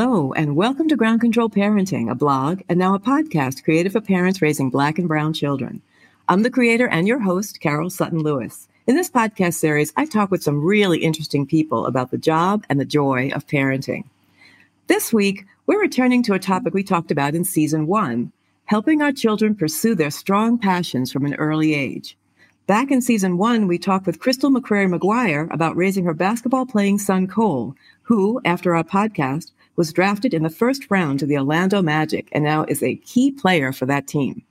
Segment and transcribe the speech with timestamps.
[0.00, 4.00] Hello, and welcome to Ground Control Parenting, a blog and now a podcast created for
[4.00, 5.82] parents raising black and brown children.
[6.28, 8.68] I'm the creator and your host, Carol Sutton Lewis.
[8.86, 12.78] In this podcast series, I talk with some really interesting people about the job and
[12.78, 14.04] the joy of parenting.
[14.86, 18.30] This week, we're returning to a topic we talked about in season one
[18.66, 22.16] helping our children pursue their strong passions from an early age.
[22.68, 26.98] Back in season one, we talked with Crystal McCrary McGuire about raising her basketball playing
[26.98, 31.80] son, Cole, who, after our podcast, was drafted in the first round to the Orlando
[31.80, 34.42] Magic and now is a key player for that team.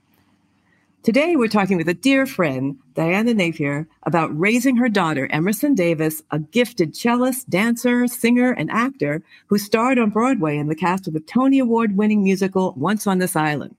[1.04, 6.24] Today, we're talking with a dear friend, Diana Napier, about raising her daughter, Emerson Davis,
[6.32, 11.14] a gifted cellist, dancer, singer, and actor who starred on Broadway in the cast of
[11.14, 13.76] the Tony Award winning musical Once on This Island.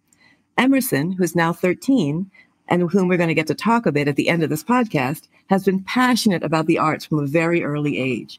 [0.59, 2.31] Emerson, who's now 13,
[2.69, 4.65] and whom we're going to get to talk a bit at the end of this
[4.65, 8.39] podcast, has been passionate about the arts from a very early age.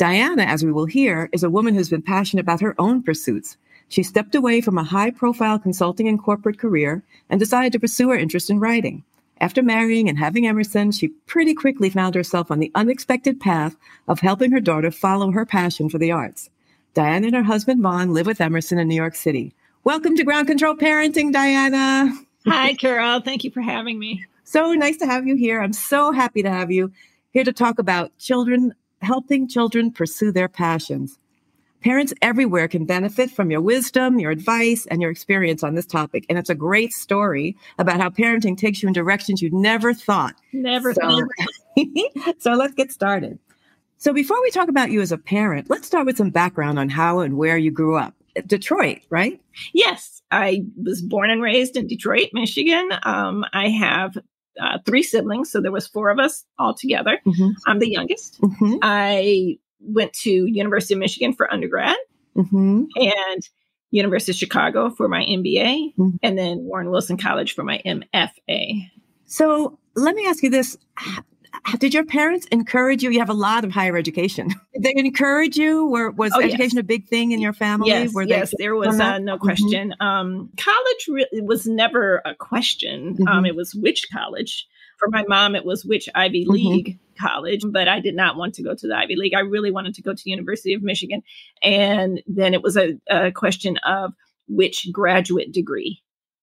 [0.00, 3.58] Diana, as we will hear, is a woman who's been passionate about her own pursuits.
[3.90, 8.08] She stepped away from a high profile consulting and corporate career and decided to pursue
[8.08, 9.04] her interest in writing.
[9.42, 13.76] After marrying and having Emerson, she pretty quickly found herself on the unexpected path
[14.08, 16.48] of helping her daughter follow her passion for the arts.
[16.94, 19.52] Diana and her husband Vaughn live with Emerson in New York City.
[19.84, 22.10] Welcome to Ground Control Parenting, Diana.
[22.46, 23.20] Hi, Carol.
[23.20, 24.24] Thank you for having me.
[24.44, 25.60] So nice to have you here.
[25.60, 26.90] I'm so happy to have you
[27.32, 31.18] here to talk about children helping children pursue their passions.
[31.82, 36.26] Parents everywhere can benefit from your wisdom, your advice, and your experience on this topic.
[36.28, 40.34] And it's a great story about how parenting takes you in directions you never thought.
[40.52, 41.24] Never so, thought.
[42.38, 43.38] so let's get started.
[43.96, 46.90] So before we talk about you as a parent, let's start with some background on
[46.90, 48.14] how and where you grew up.
[48.46, 49.40] Detroit, right?
[49.72, 52.88] Yes, I was born and raised in Detroit, Michigan.
[53.02, 54.16] Um, I have
[54.60, 57.18] uh, three siblings, so there was four of us all together.
[57.26, 57.48] Mm-hmm.
[57.66, 58.40] I'm the youngest.
[58.40, 58.76] Mm-hmm.
[58.82, 61.96] I went to University of Michigan for undergrad
[62.36, 62.84] mm-hmm.
[62.96, 63.48] and
[63.90, 66.16] University of Chicago for my MBA, mm-hmm.
[66.22, 68.90] and then Warren Wilson College for my MFA.
[69.26, 70.76] So let me ask you this:
[71.78, 73.10] did your parents encourage you?
[73.10, 74.48] You have a lot of higher education.
[74.74, 75.86] Did they encourage you?
[75.86, 76.80] Were, was oh, education yes.
[76.80, 77.88] a big thing in your family?
[77.88, 79.44] Yes, Were yes, there was uh, no mm-hmm.
[79.44, 79.94] question.
[80.00, 80.06] Mm-hmm.
[80.06, 83.08] Um, college re- was never a question.
[83.08, 83.28] Um, mm-hmm.
[83.28, 84.66] Um, it was which college.
[84.98, 86.52] For my mom, it was which Ivy mm-hmm.
[86.52, 87.26] League mm-hmm.
[87.26, 89.34] college, but I did not want to go to the Ivy League.
[89.34, 91.22] I really wanted to go to the University of Michigan.
[91.62, 94.12] And then it was a, a question of
[94.46, 96.02] which graduate degree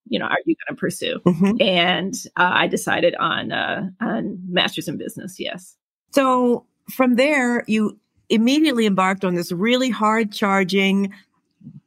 [0.10, 1.20] you know, are you going to pursue?
[1.26, 1.62] Mm-hmm.
[1.62, 5.40] And uh, I decided on uh, on master's in business.
[5.40, 5.76] Yes.
[6.12, 7.98] So from there, you
[8.30, 11.14] immediately embarked on this really hard charging,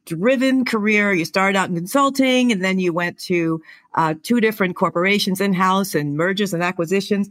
[0.05, 1.13] driven career.
[1.13, 3.61] You started out in consulting, and then you went to
[3.95, 7.29] uh, two different corporations in house and mergers and acquisitions.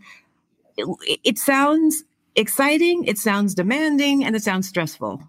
[0.76, 2.04] It, it sounds
[2.36, 3.04] exciting.
[3.04, 5.22] It sounds demanding, and it sounds stressful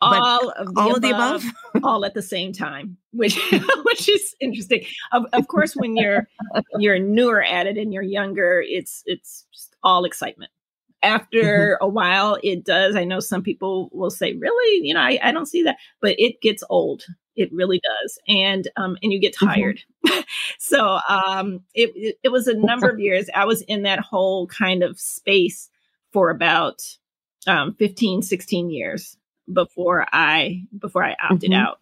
[0.00, 1.44] all of the all above, of the above
[1.84, 3.38] all at the same time which
[3.84, 4.84] which is interesting.
[5.12, 6.28] Of, of course when you're
[6.78, 9.44] you're newer at it and you're younger it's it's
[9.82, 10.50] all excitement.
[11.02, 11.84] After mm-hmm.
[11.84, 12.96] a while it does.
[12.96, 14.86] I know some people will say really?
[14.86, 15.76] You know i, I don't see that.
[16.00, 17.04] But it gets old.
[17.36, 18.18] It really does.
[18.28, 19.46] And um and you get mm-hmm.
[19.46, 19.80] tired.
[20.06, 20.20] Mm-hmm.
[20.58, 23.28] so um it, it it was a number of years.
[23.34, 25.70] I was in that whole kind of space
[26.12, 26.82] for about
[27.46, 29.17] um 15 16 years
[29.52, 31.60] before I before I opted mm-hmm.
[31.60, 31.78] out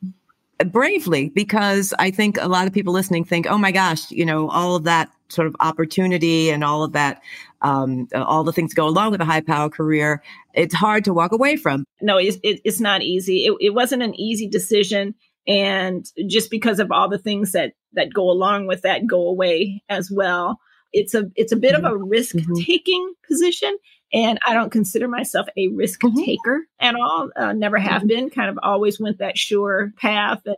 [0.65, 4.49] bravely because I think a lot of people listening think, oh my gosh, you know,
[4.49, 7.21] all of that sort of opportunity and all of that,
[7.63, 10.23] um, all the things go along with a high power career.
[10.55, 11.85] It's hard to walk away from.
[12.01, 13.47] No, it's, it, it's not easy.
[13.47, 15.15] It, it wasn't an easy decision.
[15.47, 19.83] And just because of all the things that, that go along with that go away
[19.89, 20.59] as well.
[20.93, 21.85] It's a, it's a bit mm-hmm.
[21.85, 23.33] of a risk taking mm-hmm.
[23.33, 23.77] position
[24.13, 26.23] and I don't consider myself a risk mm-hmm.
[26.23, 27.31] taker at all.
[27.37, 28.09] Uh, never have mm-hmm.
[28.09, 28.31] been.
[28.31, 30.57] Kind of always went that sure path and,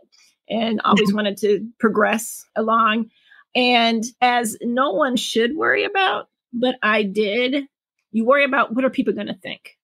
[0.49, 1.15] and always mm-hmm.
[1.15, 3.09] wanted to progress along.
[3.55, 7.65] And as no one should worry about, but I did,
[8.11, 9.77] you worry about what are people going to think?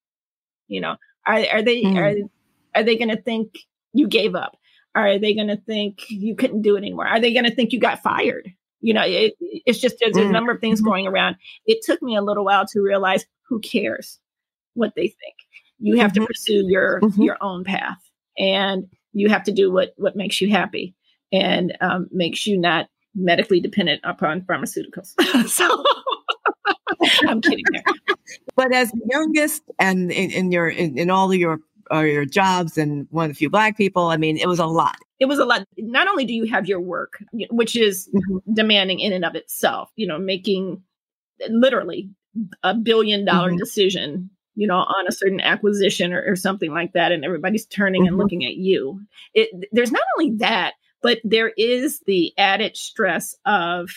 [0.68, 0.96] You know,
[1.26, 1.96] are, are they, mm.
[1.96, 3.54] are, are they going to think
[3.92, 4.56] you gave up?
[4.94, 7.06] Are they going to think you couldn't do it anymore?
[7.06, 8.50] Are they going to think you got fired?
[8.80, 10.28] You know, it, it's just there's mm.
[10.28, 10.88] a number of things mm-hmm.
[10.88, 11.36] going around.
[11.66, 14.18] It took me a little while to realize who cares
[14.74, 15.34] what they think
[15.78, 16.22] you have mm-hmm.
[16.22, 17.22] to pursue your mm-hmm.
[17.22, 17.98] your own path
[18.38, 20.94] and you have to do what what makes you happy
[21.32, 25.14] and um, makes you not medically dependent upon pharmaceuticals
[25.48, 25.84] so
[27.28, 27.82] i'm kidding there
[28.54, 31.58] but as the youngest and in, in your in, in, all of your
[31.92, 34.66] uh, your jobs and one of the few black people i mean it was a
[34.66, 37.14] lot it was a lot not only do you have your work
[37.50, 38.54] which is mm-hmm.
[38.54, 40.82] demanding in and of itself you know making
[41.48, 42.10] literally
[42.62, 43.58] a billion dollar mm-hmm.
[43.58, 48.02] decision you know, on a certain acquisition or, or something like that, and everybody's turning
[48.02, 48.08] mm-hmm.
[48.08, 49.00] and looking at you.
[49.34, 50.72] It, there's not only that,
[51.02, 53.90] but there is the added stress of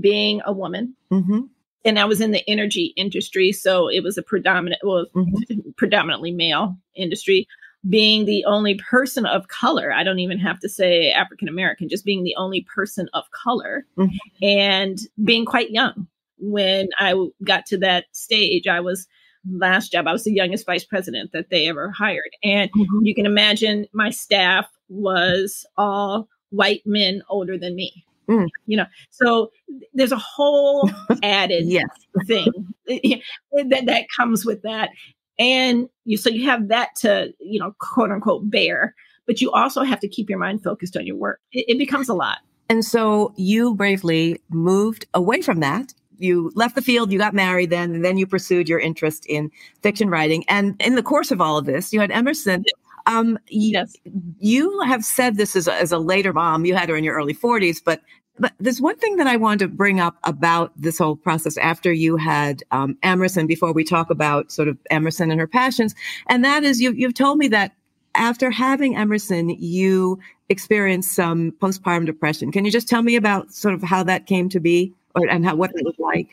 [0.00, 0.96] being a woman.
[1.12, 1.40] Mm-hmm.
[1.84, 5.70] And I was in the energy industry, so it was a predominant, well, mm-hmm.
[5.76, 7.46] predominantly male industry.
[7.88, 12.04] Being the only person of color, I don't even have to say African American, just
[12.04, 14.44] being the only person of color, mm-hmm.
[14.44, 16.08] and being quite young
[16.38, 17.14] when I
[17.44, 18.66] got to that stage.
[18.66, 19.06] I was
[19.50, 22.30] last job, I was the youngest vice president that they ever hired.
[22.42, 23.04] And mm-hmm.
[23.04, 28.04] you can imagine my staff was all white men older than me.
[28.28, 28.48] Mm.
[28.66, 29.50] You know, so
[29.94, 30.90] there's a whole
[31.22, 31.86] added yes.
[32.26, 32.52] thing
[32.86, 34.90] that, that comes with that.
[35.38, 38.94] And you so you have that to, you know, quote unquote bear,
[39.26, 41.40] but you also have to keep your mind focused on your work.
[41.52, 42.38] It, it becomes a lot.
[42.68, 47.70] And so you bravely moved away from that you left the field, you got married
[47.70, 49.50] then, and then you pursued your interest in
[49.82, 50.44] fiction writing.
[50.48, 52.64] And in the course of all of this, you had Emerson.
[53.06, 53.96] Um, yes.
[54.38, 56.64] You have said this as a, as a later mom.
[56.64, 58.02] You had her in your early 40s, but
[58.40, 61.92] but there's one thing that I wanted to bring up about this whole process after
[61.92, 65.92] you had um, Emerson, before we talk about sort of Emerson and her passions,
[66.28, 67.74] and that is you, you've told me that
[68.14, 70.18] after having Emerson, you
[70.48, 72.50] experienced some postpartum depression.
[72.52, 74.92] Can you just tell me about sort of how that came to be?
[75.18, 76.28] Or, and how, what it was like?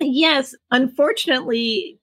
[0.00, 1.98] Yes, unfortunately,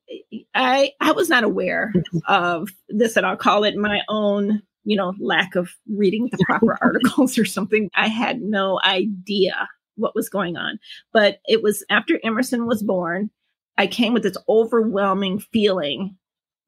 [0.56, 1.94] I I was not aware
[2.28, 6.78] of this, and I'll call it my own, you know, lack of reading the proper
[6.82, 7.90] articles or something.
[7.96, 10.80] I had no idea what was going on.
[11.12, 13.30] But it was after Emerson was born,
[13.78, 16.18] I came with this overwhelming feeling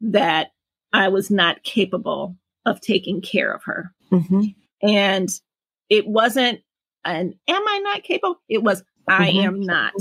[0.02, 0.52] that
[0.94, 2.36] I was not capable
[2.66, 3.92] of taking care of her.
[4.12, 4.44] Mm-hmm.
[4.88, 5.30] And
[5.90, 6.62] it wasn't
[7.04, 8.42] an am I not capable?
[8.50, 9.48] It was I mm-hmm.
[9.48, 9.94] am not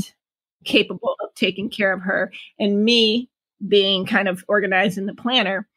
[0.65, 2.33] capable of taking care of her.
[2.59, 3.31] And me
[3.67, 5.69] being kind of organized in the planner,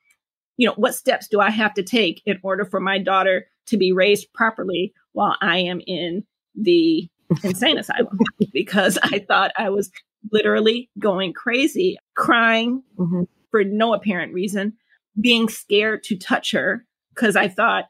[0.58, 3.78] you know, what steps do I have to take in order for my daughter to
[3.78, 6.26] be raised properly while I am in
[6.56, 7.08] the
[7.44, 8.20] insane asylum?
[8.52, 9.92] Because I thought I was
[10.32, 13.24] literally going crazy, crying mm-hmm.
[13.52, 14.74] for no apparent reason,
[15.20, 17.86] being scared to touch her because I thought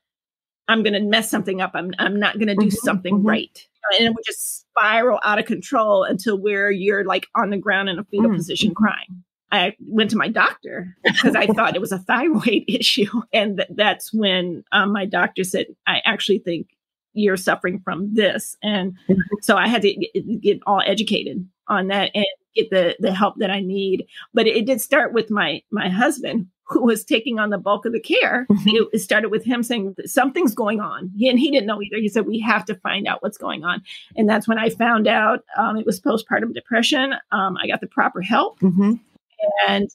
[0.67, 1.71] I'm going to mess something up.
[1.73, 2.85] I'm, I'm not going to do mm-hmm.
[2.85, 3.27] something mm-hmm.
[3.27, 3.67] right
[3.97, 7.89] and it would just spiral out of control until where you're like on the ground
[7.89, 8.35] in a fetal mm.
[8.35, 9.23] position crying.
[9.51, 13.09] I went to my doctor because I thought it was a thyroid issue.
[13.31, 16.67] And th- that's when um, my doctor said, I actually think
[17.13, 18.57] you're suffering from this.
[18.61, 19.21] And mm-hmm.
[19.41, 22.25] so I had to get, get all educated on that and
[22.55, 24.05] get the, the help that I need.
[24.33, 27.85] But it, it did start with my, my husband who was taking on the bulk
[27.85, 28.85] of the care, mm-hmm.
[28.91, 31.11] it started with him saying something's going on.
[31.21, 31.97] And he didn't know either.
[31.97, 33.81] He said, We have to find out what's going on.
[34.15, 37.13] And that's when I found out um, it was postpartum depression.
[37.31, 38.59] Um, I got the proper help.
[38.59, 38.93] Mm-hmm.
[39.67, 39.89] And,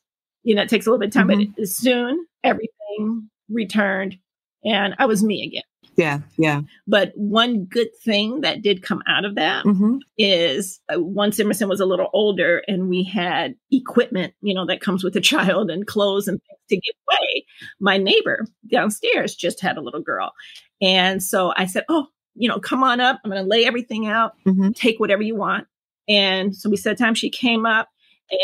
[0.44, 1.52] you know, it takes a little bit of time, mm-hmm.
[1.56, 4.18] but soon everything returned
[4.64, 5.62] and I was me again.
[5.96, 6.62] Yeah, yeah.
[6.86, 9.98] But one good thing that did come out of that mm-hmm.
[10.16, 14.80] is uh, once Emerson was a little older and we had equipment, you know, that
[14.80, 17.44] comes with a child and clothes and things to give away,
[17.80, 20.32] my neighbor downstairs just had a little girl.
[20.80, 23.20] And so I said, Oh, you know, come on up.
[23.24, 24.70] I'm going to lay everything out, mm-hmm.
[24.70, 25.66] take whatever you want.
[26.08, 27.88] And so we said time she came up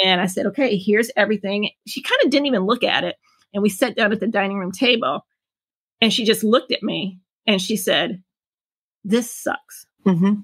[0.04, 1.70] and I said, Okay, here's everything.
[1.86, 3.16] She kind of didn't even look at it.
[3.54, 5.24] And we sat down at the dining room table
[6.02, 8.22] and she just looked at me and she said,
[9.02, 9.86] This sucks.
[10.06, 10.42] Mm-hmm.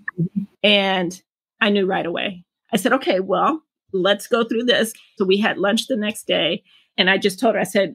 [0.65, 1.23] And
[1.61, 2.45] I knew right away.
[2.73, 4.93] I said, Okay, well, let's go through this.
[5.19, 6.65] So we had lunch the next day.
[6.97, 7.95] And I just told her, I said,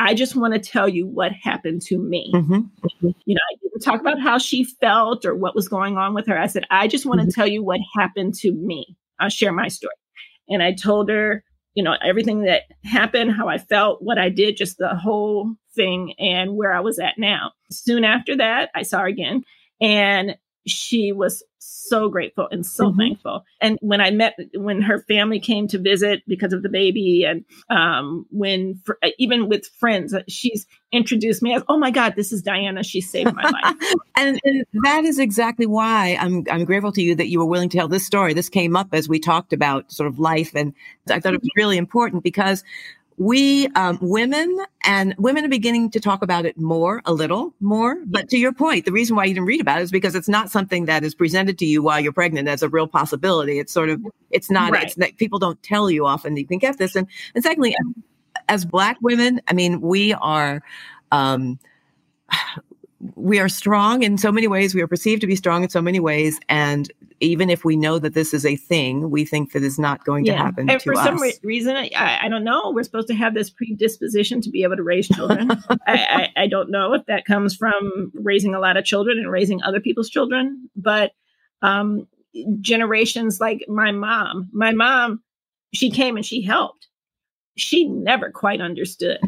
[0.00, 2.32] I just want to tell you what happened to me.
[2.34, 2.60] Mm-hmm.
[3.00, 6.26] You know, I didn't talk about how she felt or what was going on with
[6.28, 6.38] her.
[6.38, 7.40] I said, I just want to mm-hmm.
[7.40, 8.96] tell you what happened to me.
[9.20, 9.94] I'll share my story.
[10.48, 11.42] And I told her,
[11.74, 16.14] you know, everything that happened, how I felt, what I did, just the whole thing
[16.18, 17.52] and where I was at now.
[17.70, 19.44] Soon after that, I saw her again
[19.80, 22.98] and she was so grateful and so mm-hmm.
[22.98, 23.44] thankful.
[23.60, 27.44] And when I met, when her family came to visit because of the baby, and
[27.70, 32.32] um, when for, even with friends, uh, she's introduced me as, "Oh my God, this
[32.32, 32.82] is Diana.
[32.82, 33.76] She saved my life."
[34.16, 37.68] and, and, that is exactly why I'm I'm grateful to you that you were willing
[37.70, 38.34] to tell this story.
[38.34, 40.74] This came up as we talked about sort of life, and
[41.10, 42.62] I thought it was really important because
[43.18, 47.96] we um, women and women are beginning to talk about it more a little more
[48.06, 50.28] but to your point the reason why you didn't read about it is because it's
[50.28, 53.58] not something that is presented to you while you're pregnant as a real possibility.
[53.58, 54.84] It's sort of it's not right.
[54.84, 56.94] it's that people don't tell you often you can get this.
[56.94, 57.74] And and secondly
[58.48, 60.62] as black women i mean we are
[61.12, 61.58] um
[63.18, 64.74] we are strong in so many ways.
[64.74, 66.38] We are perceived to be strong in so many ways.
[66.48, 70.04] And even if we know that this is a thing, we think that is not
[70.04, 70.32] going yeah.
[70.32, 70.70] to happen.
[70.70, 71.04] And for us.
[71.04, 71.90] some re- reason, I,
[72.22, 72.70] I, don't know.
[72.70, 75.50] We're supposed to have this predisposition to be able to raise children.
[75.70, 79.30] I, I, I don't know if that comes from raising a lot of children and
[79.30, 81.12] raising other people's children, but
[81.62, 82.06] um,
[82.60, 85.22] generations like my mom, my mom,
[85.74, 86.86] she came and she helped.
[87.56, 89.18] She never quite understood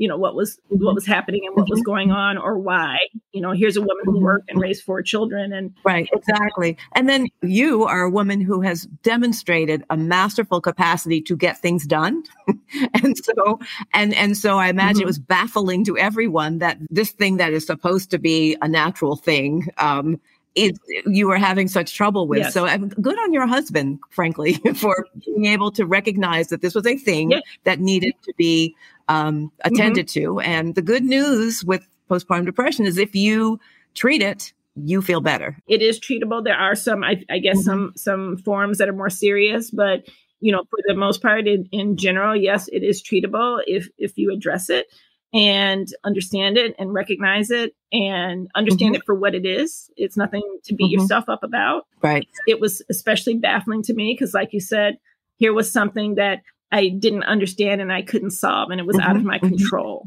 [0.00, 0.94] you know what was what mm-hmm.
[0.94, 1.90] was happening and what was mm-hmm.
[1.90, 2.98] going on or why
[3.32, 4.62] you know here's a woman who worked and mm-hmm.
[4.62, 9.84] raised four children and right exactly and then you are a woman who has demonstrated
[9.90, 12.22] a masterful capacity to get things done
[12.94, 13.60] and so
[13.92, 15.02] and and so i imagine mm-hmm.
[15.02, 19.16] it was baffling to everyone that this thing that is supposed to be a natural
[19.16, 20.18] thing um
[20.56, 20.76] it,
[21.06, 22.40] you were having such trouble with.
[22.40, 22.54] Yes.
[22.54, 26.86] So I'm good on your husband, frankly, for being able to recognize that this was
[26.86, 27.42] a thing yes.
[27.64, 28.74] that needed to be
[29.10, 30.36] um, attended mm-hmm.
[30.36, 30.40] to.
[30.40, 33.58] And the good news with postpartum depression is if you
[33.94, 35.58] treat it, you feel better.
[35.66, 36.44] It is treatable.
[36.44, 37.64] There are some, I, I guess, mm-hmm.
[37.64, 40.08] some some forms that are more serious, but
[40.42, 44.16] you know, for the most part, in, in general, yes, it is treatable if if
[44.16, 44.86] you address it
[45.34, 49.00] and understand it and recognize it and understand mm-hmm.
[49.00, 49.90] it for what it is.
[49.96, 51.02] It's nothing to beat mm-hmm.
[51.02, 51.86] yourself up about.
[52.00, 52.26] Right.
[52.46, 54.98] It was especially baffling to me because, like you said,
[55.36, 59.06] here was something that I didn't understand and I couldn't solve, and it was mm-hmm,
[59.06, 59.48] out of mm-hmm, my mm-hmm.
[59.48, 60.06] control.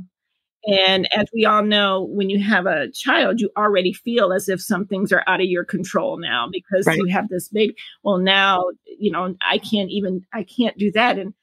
[0.66, 4.62] And as we all know, when you have a child, you already feel as if
[4.62, 6.98] some things are out of your control now because right.
[6.98, 7.76] you have this baby.
[8.04, 11.20] Well, now, you know, I can't even, I can't do that.
[11.20, 11.34] And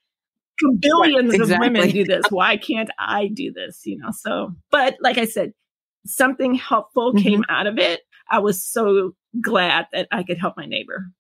[0.81, 1.55] billions right, exactly.
[1.55, 2.25] of women do this.
[2.31, 3.83] Why can't I do this?
[3.85, 5.53] You know, so, but like I said,
[6.07, 7.23] something helpful mm-hmm.
[7.23, 8.01] came out of it.
[8.31, 11.11] I was so glad that I could help my neighbor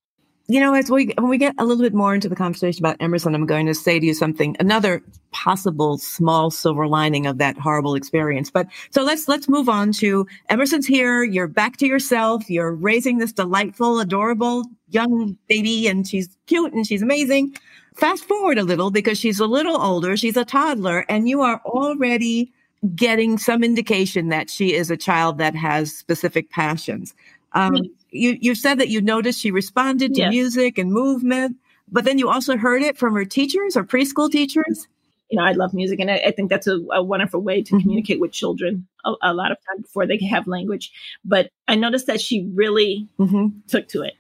[0.51, 2.97] you know, as we when we get a little bit more into the conversation about
[2.99, 7.57] Emerson, I'm going to say to you something, another possible small silver lining of that
[7.57, 8.51] horrible experience.
[8.51, 11.23] But so let's let's move on to Emerson's here.
[11.23, 12.51] You're back to yourself.
[12.51, 17.55] You're raising this delightful, adorable young baby, and she's cute and she's amazing.
[17.95, 20.17] Fast forward a little because she's a little older.
[20.17, 22.53] She's a toddler, and you are already
[22.97, 27.15] getting some indication that she is a child that has specific passions.
[27.53, 27.77] Um,
[28.11, 30.31] you you said that you noticed she responded to yes.
[30.31, 31.57] music and movement,
[31.91, 34.89] but then you also heard it from her teachers or preschool teachers.
[35.31, 37.73] You know, I love music, and I, I think that's a, a, wonderful way to
[37.73, 37.83] mm-hmm.
[37.83, 40.91] communicate with children a, a, lot of times before they have language.
[41.25, 43.59] But I noticed that she really mm-hmm.
[43.69, 44.15] took to it,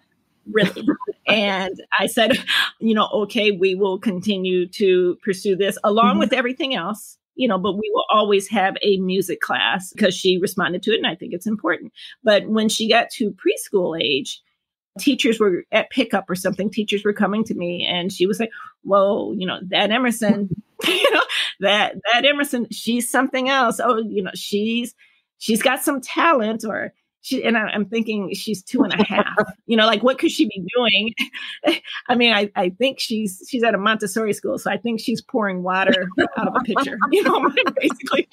[0.48, 0.86] really.
[1.26, 2.38] and I said,
[2.78, 6.18] you know, okay, we will continue to pursue this along mm-hmm.
[6.20, 10.38] with everything else you know, but we will always have a music class because she
[10.38, 11.92] responded to it and I think it's important.
[12.22, 14.42] But when she got to preschool age,
[14.98, 18.50] teachers were at pickup or something, teachers were coming to me and she was like,
[18.82, 20.50] Whoa, you know, that Emerson,
[20.86, 21.22] you know,
[21.60, 23.80] that that Emerson, she's something else.
[23.82, 24.94] Oh, you know, she's
[25.38, 29.34] she's got some talent or she and I, am thinking she's two and a half.
[29.66, 31.80] you know, like what could she be doing?
[32.08, 35.20] I mean, I, I think she's she's at a Montessori school, so I think she's
[35.20, 36.08] pouring water
[36.38, 36.98] out of a pitcher.
[37.10, 37.50] You know,
[37.80, 38.28] basically.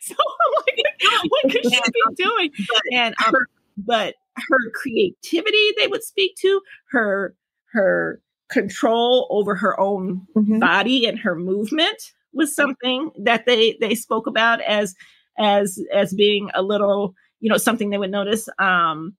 [0.00, 2.50] so I'm like, what could she be doing?
[2.92, 3.34] And um,
[3.76, 7.34] but her creativity, they would speak to her
[7.72, 10.58] her control over her own mm-hmm.
[10.58, 14.94] body and her movement was something that they they spoke about as
[15.38, 19.14] as as being a little you know something they would notice um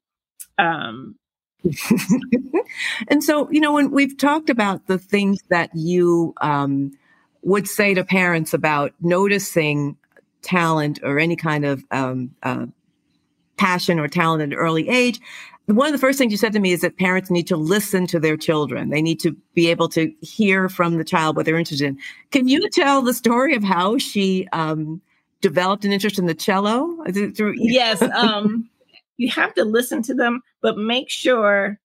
[0.57, 1.15] um
[3.07, 6.91] and so you know when we've talked about the things that you um
[7.41, 9.95] would say to parents about noticing
[10.41, 12.65] talent or any kind of um, uh,
[13.57, 15.19] passion or talent at an early age
[15.67, 18.05] one of the first things you said to me is that parents need to listen
[18.07, 18.89] to their children.
[18.89, 21.98] They need to be able to hear from the child what they're interested in.
[22.31, 25.01] Can you tell the story of how she um,
[25.45, 27.03] developed an interest in the cello?
[27.55, 28.01] yes.
[28.01, 28.67] Um,
[29.17, 31.79] you have to listen to them, but make sure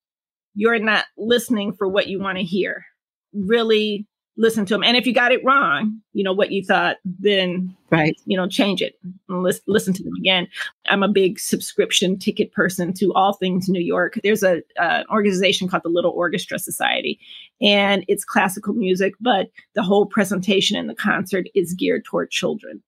[0.55, 2.87] you're not listening for what you want to hear.
[3.35, 4.07] Really
[4.39, 4.83] listen to them.
[4.83, 8.49] And if you got it wrong, you know, what you thought, then, right, you know,
[8.49, 8.95] change it
[9.29, 10.49] and listen, listen to them again.
[10.89, 14.19] I'm a big subscription ticket person to all things New York.
[14.25, 17.21] There's a, uh, an organization called the Little Orchestra Society,
[17.61, 22.83] and it's classical music, but the whole presentation and the concert is geared toward children.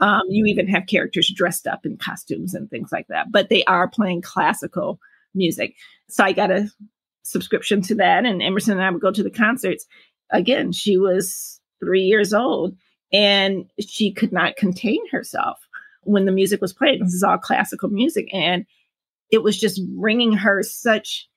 [0.00, 3.64] Um, you even have characters dressed up in costumes and things like that, but they
[3.64, 4.98] are playing classical
[5.34, 5.74] music.
[6.08, 6.68] So I got a
[7.22, 9.86] subscription to that, and Emerson and I would go to the concerts.
[10.30, 12.76] Again, she was three years old
[13.12, 15.58] and she could not contain herself
[16.02, 17.00] when the music was played.
[17.00, 18.64] This is all classical music, and
[19.30, 21.28] it was just bringing her such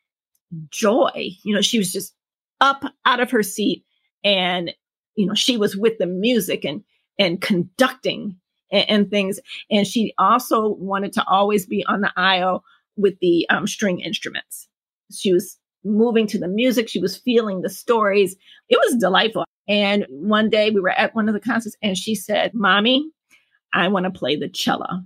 [0.69, 1.29] joy.
[1.43, 2.13] You know, she was just
[2.61, 3.85] up out of her seat
[4.23, 4.73] and
[5.15, 6.83] you know she was with the music and
[7.19, 8.37] and conducting
[8.71, 9.39] and, and things.
[9.69, 12.63] And she also wanted to always be on the aisle
[12.97, 14.67] with the um, string instruments.
[15.11, 16.89] She was moving to the music.
[16.89, 18.35] She was feeling the stories.
[18.67, 19.45] It was delightful.
[19.67, 23.11] And one day we were at one of the concerts and she said, Mommy,
[23.73, 25.03] I want to play the cello.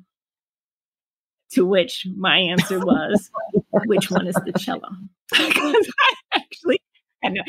[1.52, 3.30] To which my answer was,
[3.86, 4.90] which one is the cello?
[5.30, 6.80] Because I actually
[7.24, 7.42] I know.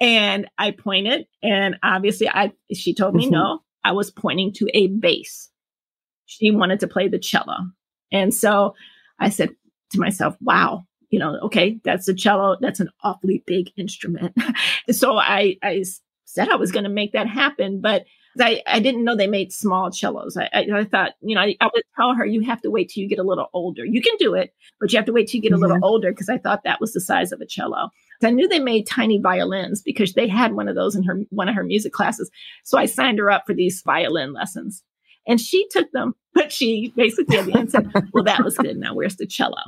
[0.00, 3.32] And I pointed, and obviously I she told me mm-hmm.
[3.32, 3.60] no.
[3.86, 5.48] I was pointing to a bass.
[6.26, 7.56] She wanted to play the cello.
[8.10, 8.74] And so
[9.20, 9.50] I said
[9.90, 12.56] to myself, wow, you know, okay, that's a cello.
[12.60, 14.36] That's an awfully big instrument.
[14.90, 15.84] so I, I
[16.24, 18.06] said I was going to make that happen, but
[18.40, 20.36] I, I didn't know they made small cellos.
[20.36, 22.90] I, I, I thought, you know, I, I, would tell her, you have to wait
[22.90, 23.84] till you get a little older.
[23.84, 25.84] You can do it, but you have to wait till you get a little mm-hmm.
[25.84, 27.90] older because I thought that was the size of a cello.
[28.22, 31.48] I knew they made tiny violins because they had one of those in her one
[31.48, 32.30] of her music classes.
[32.64, 34.82] So I signed her up for these violin lessons.
[35.28, 38.76] And she took them, but she basically at the end said, Well, that was good.
[38.76, 39.60] Now where's the cello?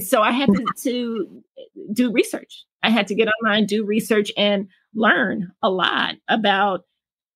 [0.00, 1.42] so I had to, to
[1.92, 2.64] do research.
[2.82, 6.84] I had to get online, do research, and learn a lot about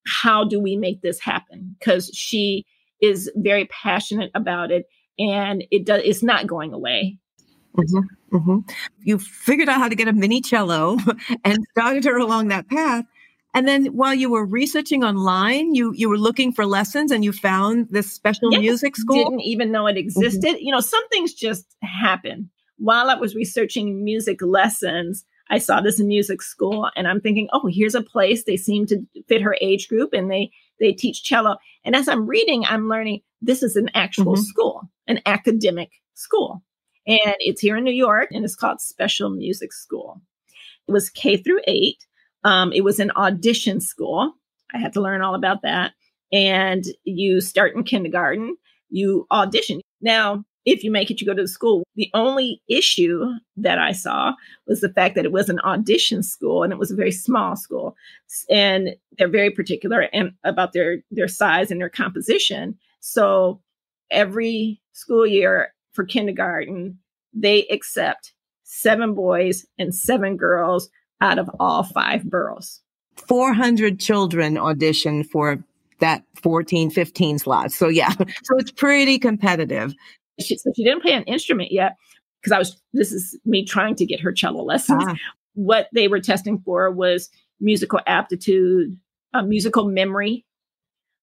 [0.05, 2.65] how do we make this happen because she
[3.01, 4.85] is very passionate about it
[5.17, 7.17] and it does it's not going away
[7.77, 8.59] mm-hmm, mm-hmm.
[9.01, 10.97] you figured out how to get a mini cello
[11.43, 13.05] and started her along that path
[13.53, 17.31] and then while you were researching online you you were looking for lessons and you
[17.31, 19.99] found this special yes, music school didn't even know it mm-hmm.
[19.99, 20.65] existed mm-hmm.
[20.65, 25.99] you know some things just happen while i was researching music lessons I saw this
[25.99, 28.43] music school and I'm thinking, oh, here's a place.
[28.43, 31.57] They seem to fit her age group and they they teach cello.
[31.83, 34.43] And as I'm reading, I'm learning this is an actual mm-hmm.
[34.43, 36.63] school, an academic school.
[37.07, 40.21] And it's here in New York and it's called Special Music School.
[40.87, 42.05] It was K through eight.
[42.43, 44.33] Um, it was an audition school.
[44.73, 45.93] I had to learn all about that.
[46.31, 48.55] And you start in kindergarten,
[48.89, 49.81] you audition.
[50.01, 51.83] Now, if you make it, you go to the school.
[51.95, 53.25] The only issue
[53.57, 54.33] that I saw
[54.67, 57.55] was the fact that it was an audition school and it was a very small
[57.55, 57.95] school.
[58.49, 62.77] And they're very particular and about their, their size and their composition.
[62.99, 63.61] So
[64.11, 66.99] every school year for kindergarten,
[67.33, 70.89] they accept seven boys and seven girls
[71.21, 72.81] out of all five boroughs.
[73.27, 75.63] 400 children audition for
[75.99, 77.75] that 14, 15 slots.
[77.75, 78.11] So yeah,
[78.43, 79.93] so it's pretty competitive.
[80.39, 81.95] She, so she didn't play an instrument yet
[82.41, 85.03] because I was, this is me trying to get her cello lessons.
[85.05, 85.15] Ah.
[85.55, 88.97] What they were testing for was musical aptitude,
[89.33, 90.45] uh, musical memory,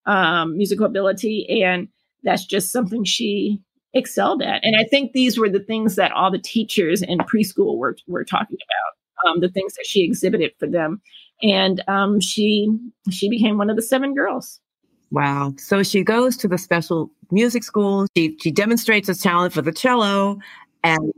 [0.05, 1.62] um, musical ability.
[1.62, 1.88] And
[2.22, 3.62] that's just something she
[3.96, 4.64] excelled at.
[4.64, 8.24] And I think these were the things that all the teachers in preschool were, were
[8.24, 11.00] talking about, um, the things that she exhibited for them.
[11.42, 12.68] And um, she
[13.11, 14.61] she became one of the seven girls.
[15.11, 15.54] Wow.
[15.59, 18.06] So she goes to the special music school.
[18.16, 20.38] She she demonstrates a talent for the cello
[20.82, 21.12] and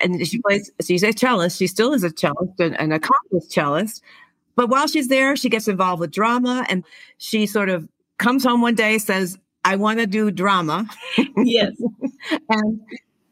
[0.00, 1.58] and she plays she's a cellist.
[1.58, 4.02] She still is a cellist, an, an accomplished cellist.
[4.54, 6.84] But while she's there, she gets involved with drama and
[7.18, 10.88] she sort of comes home one day, says, I want to do drama.
[11.36, 11.72] Yes.
[12.48, 12.80] And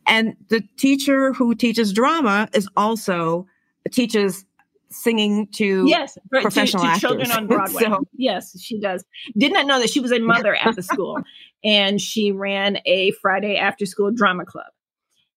[0.07, 3.47] and the teacher who teaches drama is also
[3.91, 4.45] teaches
[4.91, 7.83] singing to yes professional to, to children on Broadway.
[7.83, 9.05] so, yes, she does.
[9.37, 11.19] Did not know that she was a mother at the school,
[11.65, 14.73] and she ran a Friday after school drama club,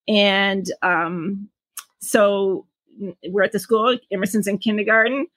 [0.07, 1.49] and um,
[1.99, 2.67] so
[3.29, 3.97] we're at the school.
[4.11, 5.27] Emerson's in kindergarten.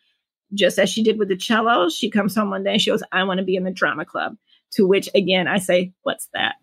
[0.53, 3.03] Just as she did with the cello, she comes home one day and she goes,
[3.13, 4.37] "I want to be in the drama club."
[4.75, 6.57] To which again I say, "What's that?"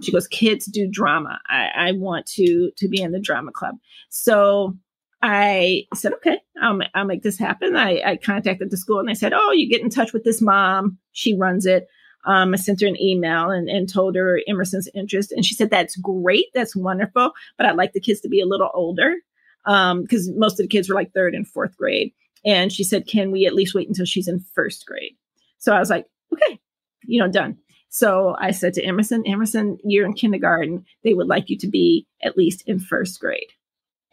[0.00, 1.40] She goes, "Kids do drama.
[1.48, 3.76] I, I want to to be in the drama club."
[4.08, 4.76] So
[5.22, 7.76] I said, okay, I'll, I'll make this happen.
[7.76, 10.42] I, I, contacted the school and I said, oh, you get in touch with this
[10.42, 10.98] mom.
[11.12, 11.86] She runs it.
[12.24, 15.30] Um, I sent her an email and, and told her Emerson's interest.
[15.30, 16.46] And she said, that's great.
[16.54, 17.32] That's wonderful.
[17.56, 19.14] But I'd like the kids to be a little older
[19.64, 22.12] because um, most of the kids were like third and fourth grade.
[22.44, 25.12] And she said, can we at least wait until she's in first grade?
[25.58, 26.60] So I was like, okay,
[27.04, 27.58] you know, done.
[27.94, 30.86] So I said to Emerson, Emerson, you're in kindergarten.
[31.04, 33.50] They would like you to be at least in first grade.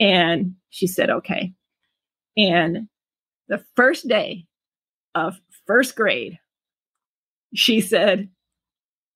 [0.01, 1.53] And she said, okay.
[2.35, 2.89] And
[3.47, 4.47] the first day
[5.15, 6.37] of first grade,
[7.55, 8.27] she said,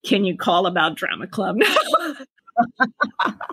[0.06, 1.58] Can you call about drama club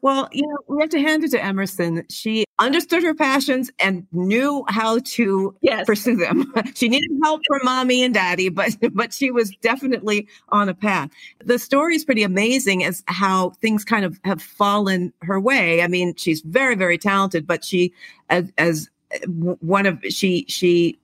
[0.00, 2.04] well, you know, we have to hand it to Emerson.
[2.10, 5.86] She understood her passions and knew how to yes.
[5.86, 6.52] pursue them.
[6.74, 11.10] she needed help from mommy and daddy, but but she was definitely on a path.
[11.44, 15.82] The story is pretty amazing as how things kind of have fallen her way.
[15.82, 17.92] I mean, she's very very talented, but she
[18.30, 18.88] as, as
[19.26, 20.98] one of she she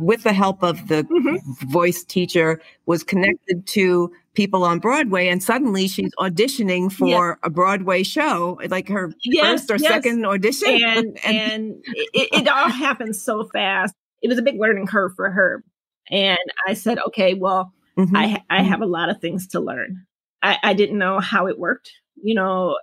[0.00, 1.70] with the help of the mm-hmm.
[1.70, 7.34] voice teacher was connected to people on Broadway, and suddenly she's auditioning for yeah.
[7.42, 9.92] a Broadway show, like her yes, first or yes.
[9.92, 10.80] second audition.
[10.80, 13.92] And and, and it, it all happened so fast.
[14.22, 15.64] It was a big learning curve for her.
[16.08, 18.16] And I said, okay, well, mm-hmm.
[18.16, 20.06] I I have a lot of things to learn.
[20.40, 21.90] I, I didn't know how it worked,
[22.22, 22.76] you know,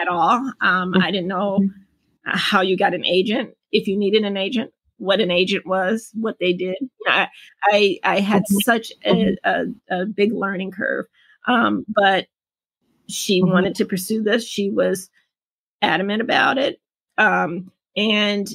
[0.00, 0.50] at all.
[0.62, 2.38] Um, I didn't know mm-hmm.
[2.38, 6.36] how you got an agent, if you needed an agent, what an agent was, what
[6.40, 6.76] they did.
[7.06, 7.28] I
[7.64, 8.58] I, I had mm-hmm.
[8.58, 9.72] such a, mm-hmm.
[9.90, 11.06] a, a, big learning curve,
[11.46, 12.26] um, but
[13.08, 13.52] she mm-hmm.
[13.52, 14.46] wanted to pursue this.
[14.46, 15.10] She was
[15.82, 16.80] adamant about it,
[17.18, 18.48] um, and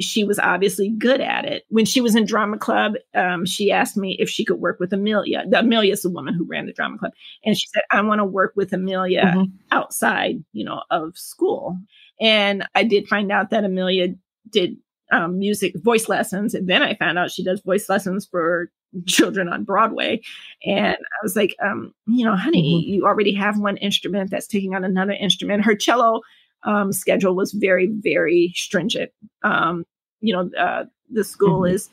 [0.00, 1.64] she was obviously good at it.
[1.68, 4.92] When she was in drama club, um, she asked me if she could work with
[4.92, 5.44] Amelia.
[5.52, 7.12] Amelia is the woman who ran the drama club,
[7.44, 9.56] and she said, "I want to work with Amelia mm-hmm.
[9.72, 11.76] outside, you know, of school."
[12.20, 14.14] And I did find out that Amelia
[14.50, 14.76] did
[15.12, 18.70] um, music voice lessons, and then I found out she does voice lessons for
[19.06, 20.20] children on Broadway.
[20.64, 22.92] And I was like, um, you know, honey, mm-hmm.
[22.92, 25.64] you already have one instrument that's taking on another instrument.
[25.64, 26.20] Her cello
[26.64, 29.10] um, schedule was very, very stringent.
[29.42, 29.84] Um,
[30.20, 31.74] you know, uh, the school mm-hmm.
[31.74, 31.88] is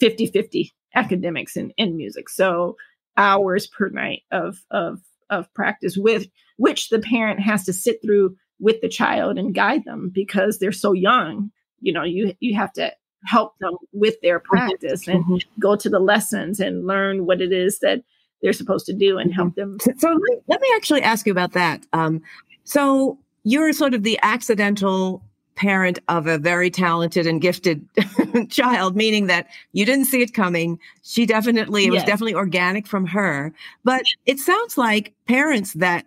[0.00, 2.28] 50 50 academics and, and music.
[2.28, 2.76] So
[3.16, 8.36] hours per night of, of, of practice with which the parent has to sit through
[8.58, 11.50] with the child and guide them because they're so young.
[11.80, 12.92] You know, you, you have to
[13.24, 15.60] help them with their practice and mm-hmm.
[15.60, 18.02] go to the lessons and learn what it is that
[18.42, 19.76] they're supposed to do and help mm-hmm.
[19.76, 19.98] them.
[19.98, 21.84] So let me actually ask you about that.
[21.92, 22.22] Um,
[22.64, 25.22] so you're sort of the accidental
[25.56, 27.86] parent of a very talented and gifted
[28.48, 30.78] child, meaning that you didn't see it coming.
[31.02, 32.02] She definitely, it yes.
[32.02, 33.52] was definitely organic from her.
[33.84, 36.06] But it sounds like parents that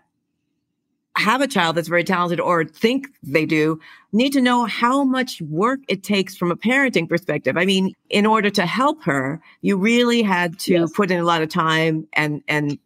[1.15, 3.79] have a child that's very talented or think they do
[4.11, 7.55] need to know how much work it takes from a parenting perspective.
[7.55, 10.91] I mean, in order to help her, you really had to yes.
[10.95, 12.79] put in a lot of time and, and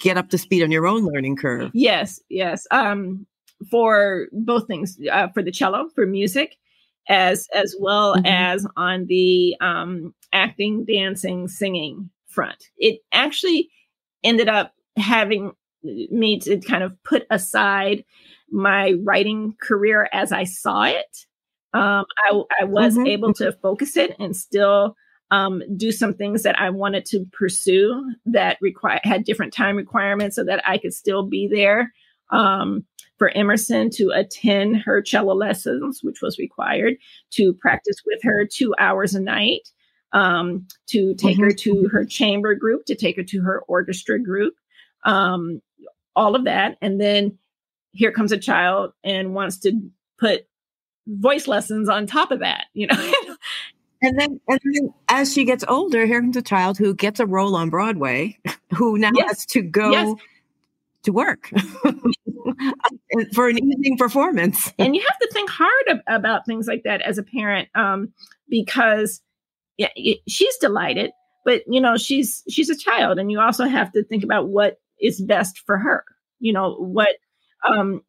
[0.00, 1.70] get up to speed on your own learning curve.
[1.72, 2.66] Yes, yes.
[2.72, 3.26] Um,
[3.70, 6.56] for both things uh, for the cello for music
[7.08, 8.26] as as well mm-hmm.
[8.26, 13.68] as on the um, acting dancing singing front it actually
[14.24, 18.04] ended up having me to kind of put aside
[18.50, 21.26] my writing career as i saw it
[21.74, 23.06] um, I, I, was mm-hmm.
[23.06, 24.94] able to focus it and still
[25.32, 30.36] um, do some things that I wanted to pursue that require had different time requirements
[30.36, 31.90] so that I could still be there
[32.30, 32.84] um,
[33.16, 36.96] for Emerson to attend her cello lessons, which was required,
[37.30, 39.66] to practice with her two hours a night,
[40.12, 41.44] um, to take mm-hmm.
[41.44, 44.52] her to her chamber group, to take her to her orchestra group,
[45.06, 45.62] um,
[46.16, 46.76] all of that.
[46.80, 47.38] And then
[47.92, 49.72] here comes a child and wants to
[50.18, 50.46] put
[51.06, 53.12] voice lessons on top of that, you know.
[54.04, 57.26] And then, and then as she gets older, here comes a child who gets a
[57.26, 58.36] role on Broadway,
[58.74, 59.28] who now yes.
[59.28, 60.14] has to go yes
[61.02, 61.50] to work
[63.34, 64.72] for an evening performance.
[64.78, 68.12] and you have to think hard about things like that as a parent, um,
[68.48, 69.20] because
[69.78, 69.88] yeah,
[70.28, 71.12] she's delighted,
[71.44, 74.80] but you know she's she's a child, and you also have to think about what
[75.02, 76.04] is best for her.
[76.40, 77.16] You know what,
[77.68, 78.02] um,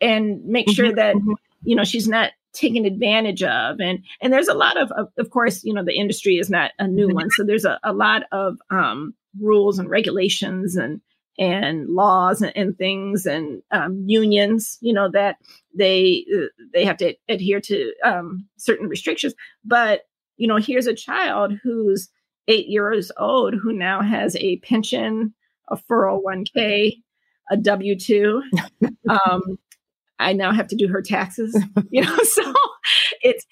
[0.00, 1.32] and make sure mm-hmm, that mm-hmm.
[1.64, 5.30] you know she's not taken advantage of and and there's a lot of, of, of
[5.30, 8.22] course you know the industry is not a new one so there's a, a lot
[8.30, 11.00] of um rules and regulations and
[11.36, 15.36] and laws and, and things and um, unions you know that
[15.76, 20.02] they uh, they have to adhere to um, certain restrictions but
[20.36, 22.08] you know here's a child who's
[22.46, 25.34] eight years old who now has a pension
[25.68, 27.02] a 401k
[27.50, 28.40] a w2
[29.08, 29.58] um,
[30.18, 31.58] i now have to do her taxes
[31.90, 32.54] you know so
[33.22, 33.46] it's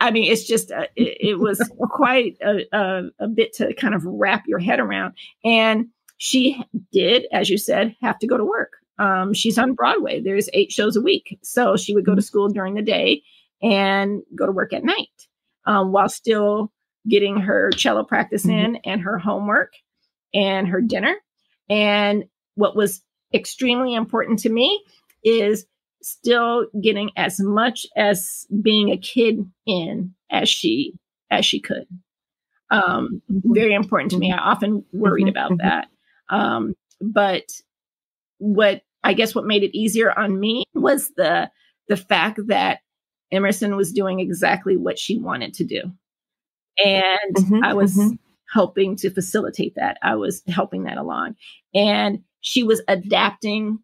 [0.00, 3.96] I mean, it's just, uh, it, it, was quite a, a, a, bit to kind
[3.96, 5.14] of wrap your head around.
[5.44, 8.74] And she did, as you said, have to go to work.
[8.98, 10.20] Um, she's on Broadway.
[10.20, 11.38] There's eight shows a week.
[11.42, 13.22] So she would go to school during the day
[13.62, 15.08] and go to work at night
[15.64, 16.72] um, while still
[17.08, 18.74] getting her cello practice mm-hmm.
[18.74, 19.72] in and her homework
[20.34, 21.16] and her dinner.
[21.68, 23.02] And what was
[23.34, 24.82] extremely important to me
[25.22, 25.66] is
[26.02, 30.94] still getting as much as being a kid in as she
[31.30, 31.86] as she could
[32.70, 35.30] um, very important to me i often worried mm-hmm.
[35.30, 35.66] about mm-hmm.
[35.66, 35.88] that
[36.30, 37.44] um, but
[38.38, 41.50] what I guess what made it easier on me was the
[41.88, 42.80] the fact that
[43.32, 45.82] Emerson was doing exactly what she wanted to do.
[46.84, 48.14] And mm-hmm, I was mm-hmm.
[48.52, 49.98] Helping to facilitate that.
[50.02, 51.36] I was helping that along.
[51.74, 53.78] And she was adapting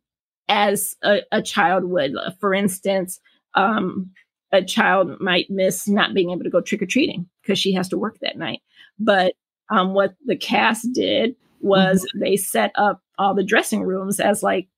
[0.48, 2.12] as a, a child would.
[2.40, 3.20] For instance,
[3.54, 4.10] um,
[4.52, 7.88] a child might miss not being able to go trick or treating because she has
[7.88, 8.60] to work that night.
[8.98, 9.34] But
[9.70, 12.20] um, what the cast did was mm-hmm.
[12.20, 14.68] they set up all the dressing rooms as like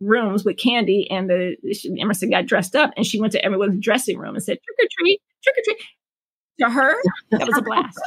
[0.00, 1.56] rooms with candy and the
[2.00, 4.88] Emerson got dressed up and she went to everyone's dressing room and said trick or
[4.98, 5.78] treat trick or treat
[6.60, 6.94] to her
[7.32, 7.98] that was a blast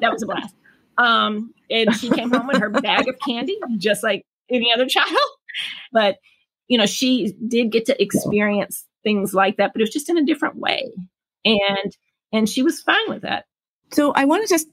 [0.00, 0.54] that was a blast
[0.98, 5.16] um and she came home with her bag of candy just like any other child
[5.92, 6.16] but
[6.68, 10.18] you know she did get to experience things like that but it was just in
[10.18, 10.90] a different way
[11.44, 11.96] and
[12.32, 13.44] and she was fine with that
[13.92, 14.68] so i want to just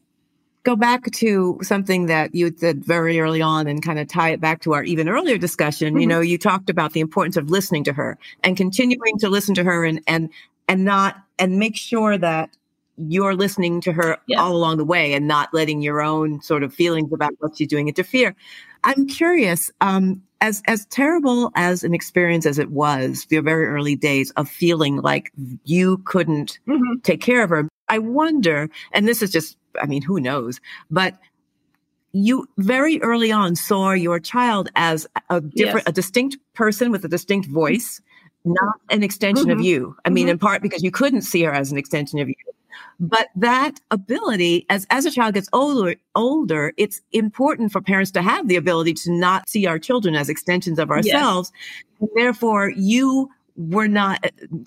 [0.64, 4.40] go back to something that you said very early on and kind of tie it
[4.40, 5.90] back to our even earlier discussion.
[5.90, 6.00] Mm-hmm.
[6.00, 9.56] You know, you talked about the importance of listening to her and continuing to listen
[9.56, 10.30] to her and and
[10.68, 12.50] and not and make sure that
[12.98, 14.40] you're listening to her yeah.
[14.40, 17.68] all along the way and not letting your own sort of feelings about what she's
[17.68, 18.36] doing interfere.
[18.84, 23.96] I'm curious, um, as as terrible as an experience as it was, the very early
[23.96, 25.32] days of feeling like
[25.64, 27.00] you couldn't mm-hmm.
[27.04, 27.68] take care of her.
[27.88, 30.60] I wonder, and this is just I mean, who knows?
[30.92, 31.18] But
[32.12, 35.88] you very early on saw your child as a different, yes.
[35.88, 38.02] a distinct person with a distinct voice,
[38.46, 39.60] not an extension mm-hmm.
[39.60, 39.96] of you.
[40.06, 40.32] I mean, mm-hmm.
[40.32, 42.36] in part because you couldn't see her as an extension of you.
[43.00, 48.22] But that ability, as, as a child gets older, older, it's important for parents to
[48.22, 51.52] have the ability to not see our children as extensions of ourselves.
[52.00, 52.10] Yes.
[52.16, 54.26] Therefore, you were not,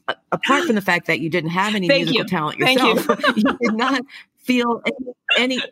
[0.08, 2.24] uh, apart from the fact that you didn't have any musical you.
[2.24, 3.32] talent yourself, you.
[3.36, 4.02] you did not
[4.38, 5.62] feel any, any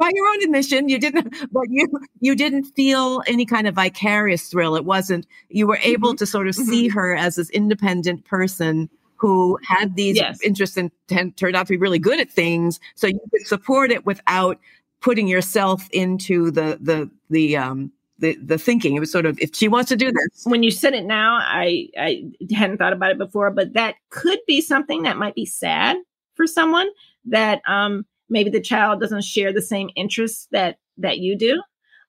[0.00, 1.86] by your own admission you didn't but you
[2.20, 6.16] you didn't feel any kind of vicarious thrill it wasn't you were able mm-hmm.
[6.16, 6.70] to sort of mm-hmm.
[6.70, 8.88] see her as this independent person
[9.20, 10.40] who had these yes.
[10.42, 10.90] interests and
[11.36, 12.80] turned out to be really good at things.
[12.94, 14.58] So you could support it without
[15.00, 18.96] putting yourself into the the the um the, the thinking.
[18.96, 20.44] It was sort of if she wants to do this.
[20.44, 24.38] When you said it now i i hadn't thought about it before but that could
[24.46, 25.96] be something that might be sad
[26.34, 26.88] for someone
[27.26, 31.62] that um, maybe the child doesn't share the same interests that that you do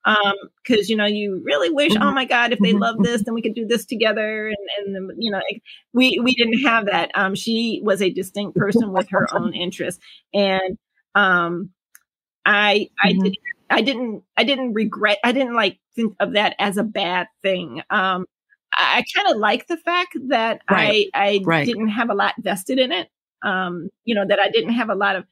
[0.05, 0.33] um
[0.63, 2.07] because you know you really wish oh mm-hmm.
[2.07, 3.03] oh my god if they love mm-hmm.
[3.03, 5.41] this then we could do this together and and you know
[5.93, 10.03] we we didn't have that um she was a distinct person with her own interests
[10.33, 10.77] and
[11.15, 11.69] um
[12.45, 13.23] i i mm-hmm.
[13.23, 13.37] did
[13.69, 17.81] i didn't i didn't regret i didn't like think of that as a bad thing
[17.89, 18.25] um
[18.73, 21.07] i, I kind of like the fact that right.
[21.13, 21.65] i i right.
[21.65, 23.09] didn't have a lot vested in it
[23.43, 25.25] um, you know, that I didn't have a lot of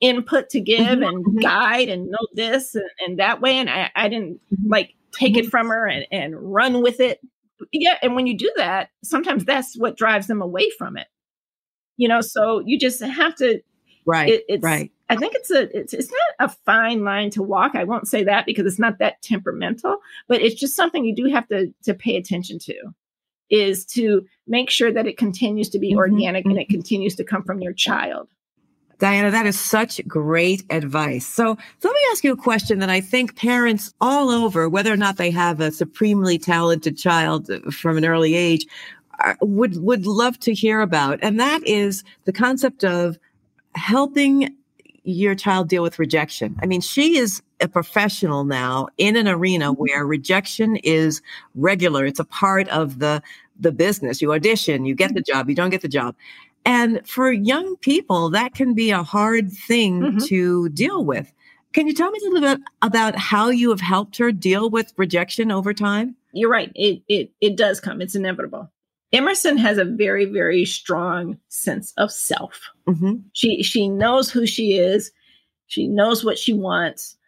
[0.00, 1.02] input to give mm-hmm.
[1.02, 1.38] and mm-hmm.
[1.38, 3.56] guide and know this and, and that way.
[3.58, 4.70] And I, I didn't mm-hmm.
[4.70, 7.20] like take it from her and, and run with it.
[7.72, 7.96] Yeah.
[8.02, 11.08] And when you do that, sometimes that's what drives them away from it.
[11.96, 13.60] You know, so you just have to
[14.06, 17.42] right it, it's right i think it's a it's, it's not a fine line to
[17.42, 21.14] walk i won't say that because it's not that temperamental but it's just something you
[21.14, 22.74] do have to to pay attention to
[23.50, 25.98] is to make sure that it continues to be mm-hmm.
[25.98, 26.74] organic and it mm-hmm.
[26.74, 28.28] continues to come from your child.
[28.98, 31.26] Diana, that is such great advice.
[31.26, 34.96] So, let me ask you a question that I think parents all over, whether or
[34.96, 38.66] not they have a supremely talented child from an early age,
[39.24, 43.18] uh, would would love to hear about, and that is the concept of
[43.74, 44.54] helping
[45.04, 46.56] your child deal with rejection.
[46.62, 49.80] I mean, she is a professional now in an arena mm-hmm.
[49.80, 51.22] where rejection is
[51.54, 52.04] regular.
[52.04, 53.22] It's a part of the
[53.60, 54.22] the business.
[54.22, 55.38] You audition, you get the mm-hmm.
[55.38, 56.14] job, you don't get the job.
[56.64, 60.18] And for young people, that can be a hard thing mm-hmm.
[60.26, 61.32] to deal with.
[61.72, 64.92] Can you tell me a little bit about how you have helped her deal with
[64.96, 66.16] rejection over time?
[66.32, 66.72] You're right.
[66.74, 68.00] It it it does come.
[68.00, 68.70] It's inevitable.
[69.12, 72.70] Emerson has a very very strong sense of self.
[72.86, 73.14] Mm-hmm.
[73.32, 75.12] She she knows who she is.
[75.66, 77.18] She knows what she wants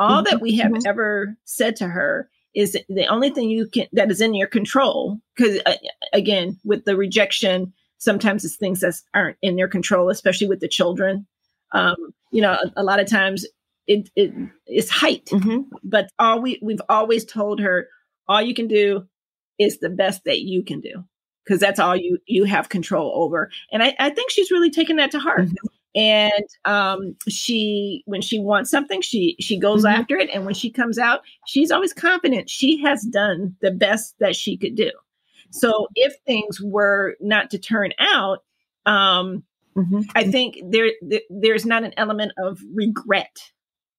[0.00, 0.88] all that we have mm-hmm.
[0.88, 5.20] ever said to her is the only thing you can that is in your control
[5.36, 5.74] because uh,
[6.12, 10.68] again with the rejection sometimes it's things that aren't in their control especially with the
[10.68, 11.26] children.
[11.72, 11.96] Um,
[12.32, 13.46] you know a, a, lot of times
[13.86, 14.32] it, it
[14.66, 15.26] is height.
[15.26, 15.60] Mm-hmm.
[15.84, 17.88] but all we we've always told her
[18.28, 19.06] all you can do
[19.58, 21.04] is the best that you can do
[21.44, 23.50] because that's all you you have control over.
[23.72, 25.42] And i, I think she's really taken that to heart.
[25.42, 25.66] Mm-hmm.
[25.92, 30.00] And um, she when she wants something she she goes mm-hmm.
[30.00, 30.30] after it.
[30.32, 34.56] And when she comes out she's always confident she has done the best that she
[34.56, 34.90] could do
[35.50, 38.38] so if things were not to turn out
[38.86, 39.42] um,
[39.76, 40.00] mm-hmm.
[40.14, 43.50] i think there, there there's not an element of regret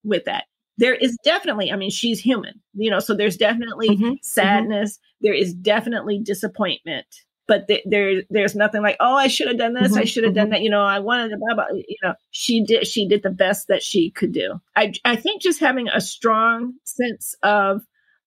[0.03, 0.45] with that
[0.77, 4.03] there is definitely i mean she's human you know so there's definitely mm-hmm.
[4.03, 4.13] mm-hmm.
[4.21, 7.05] sadness there is definitely disappointment
[7.47, 10.23] but th- there there's nothing like oh i should have done this mm-hmm, i should
[10.23, 10.41] have mm-hmm.
[10.41, 13.23] done that you know i wanted to blah, blah, you know she did she did
[13.23, 17.81] the best that she could do i i think just having a strong sense of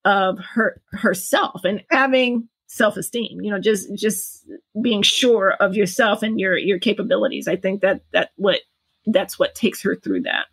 [0.05, 4.45] of her herself and having self-esteem you know just just
[4.83, 8.61] being sure of yourself and your your capabilities i think that that what
[9.07, 10.47] that's what takes her through that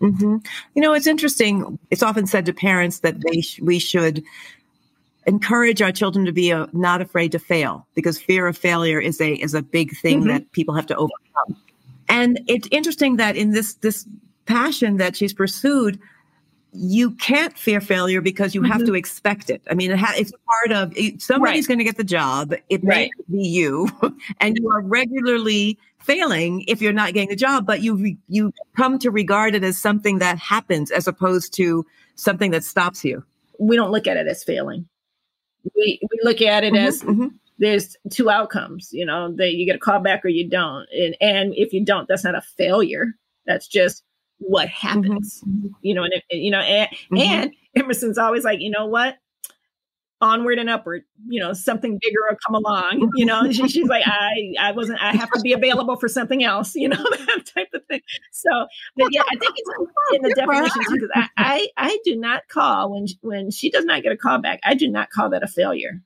[0.00, 0.36] Mm-hmm.
[0.74, 1.78] You know, it's interesting.
[1.90, 4.22] It's often said to parents that they sh- we should
[5.26, 9.20] encourage our children to be uh, not afraid to fail because fear of failure is
[9.20, 10.28] a is a big thing mm-hmm.
[10.28, 11.62] that people have to overcome.
[12.08, 14.06] And it's interesting that in this this
[14.46, 15.98] passion that she's pursued,
[16.74, 18.72] you can't fear failure because you mm-hmm.
[18.72, 19.62] have to expect it.
[19.70, 21.68] I mean, it ha- it's part of somebody's right.
[21.68, 22.52] going to get the job.
[22.68, 23.88] It may be you,
[24.40, 27.64] and you are regularly failing if you're not getting the job.
[27.64, 31.86] But you re- you come to regard it as something that happens as opposed to
[32.16, 33.24] something that stops you.
[33.60, 34.88] We don't look at it as failing.
[35.76, 36.86] We we look at it mm-hmm.
[36.86, 37.28] as mm-hmm.
[37.58, 38.88] there's two outcomes.
[38.92, 41.84] You know, that you get a call back or you don't, and and if you
[41.84, 43.14] don't, that's not a failure.
[43.46, 44.02] That's just
[44.38, 44.86] what mm-hmm.
[44.86, 45.68] happens, mm-hmm.
[45.82, 47.16] you know, and, you know, and, mm-hmm.
[47.18, 49.16] and Emerson's always like, you know what?
[50.20, 53.10] Onward and upward, you know, something bigger will come along.
[53.16, 56.42] You know, she, she's like, I, I wasn't, I have to be available for something
[56.42, 58.00] else, you know, that type of thing.
[58.32, 58.50] So,
[58.96, 59.70] but yeah, I think it's
[60.14, 64.02] in the definition because I, I, I do not call when, when she does not
[64.02, 66.00] get a call back, I do not call that a failure.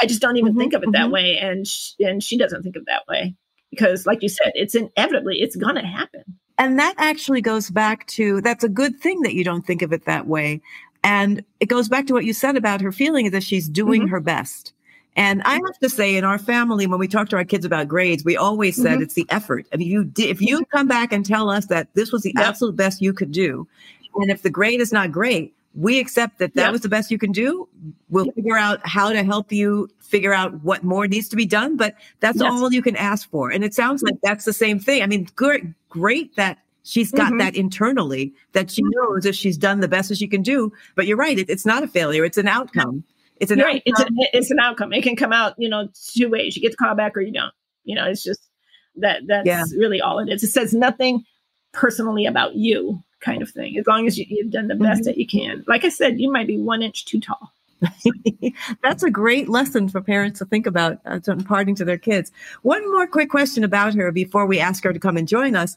[0.00, 1.02] I just don't even mm-hmm, think of it mm-hmm.
[1.02, 1.38] that way.
[1.40, 3.34] And, she, and she doesn't think of it that way
[3.70, 6.22] because like you said, it's inevitably, it's going to happen.
[6.58, 9.92] And that actually goes back to that's a good thing that you don't think of
[9.92, 10.60] it that way.
[11.02, 14.02] And it goes back to what you said about her feeling is that she's doing
[14.02, 14.10] mm-hmm.
[14.10, 14.72] her best.
[15.16, 17.86] And I have to say, in our family, when we talk to our kids about
[17.86, 19.02] grades, we always said mm-hmm.
[19.02, 19.66] it's the effort.
[19.70, 22.46] If you if you come back and tell us that this was the yep.
[22.46, 23.68] absolute best you could do,
[24.16, 26.72] and if the grade is not great, we accept that that yep.
[26.72, 27.68] was the best you can do.
[28.08, 31.76] We'll figure out how to help you figure out what more needs to be done,
[31.76, 32.50] but that's yes.
[32.50, 33.50] all you can ask for.
[33.50, 35.02] And it sounds like that's the same thing.
[35.02, 37.38] I mean, good, great that she's got mm-hmm.
[37.38, 40.72] that internally that she knows that she's done the best as she can do.
[40.94, 41.38] But you're right.
[41.38, 42.24] It, it's not a failure.
[42.24, 43.02] It's an outcome.
[43.38, 43.82] It's an right.
[43.84, 44.92] It's, a, it's an outcome.
[44.92, 46.54] It can come out, you know, two ways.
[46.54, 47.52] You get the call back or you don't.
[47.82, 48.48] You know, it's just
[48.96, 49.64] that that's yeah.
[49.76, 50.44] really all it is.
[50.44, 51.24] It says nothing
[51.72, 53.78] personally about you kind of thing.
[53.78, 55.06] As long as you, have done the best mm-hmm.
[55.06, 55.64] that you can.
[55.66, 57.52] Like I said, you might be one inch too tall.
[58.82, 62.32] That's a great lesson for parents to think about uh, imparting to their kids.
[62.62, 65.76] One more quick question about her before we ask her to come and join us.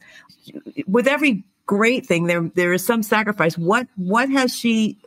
[0.88, 3.58] With every great thing, there there is some sacrifice.
[3.58, 4.98] What what has she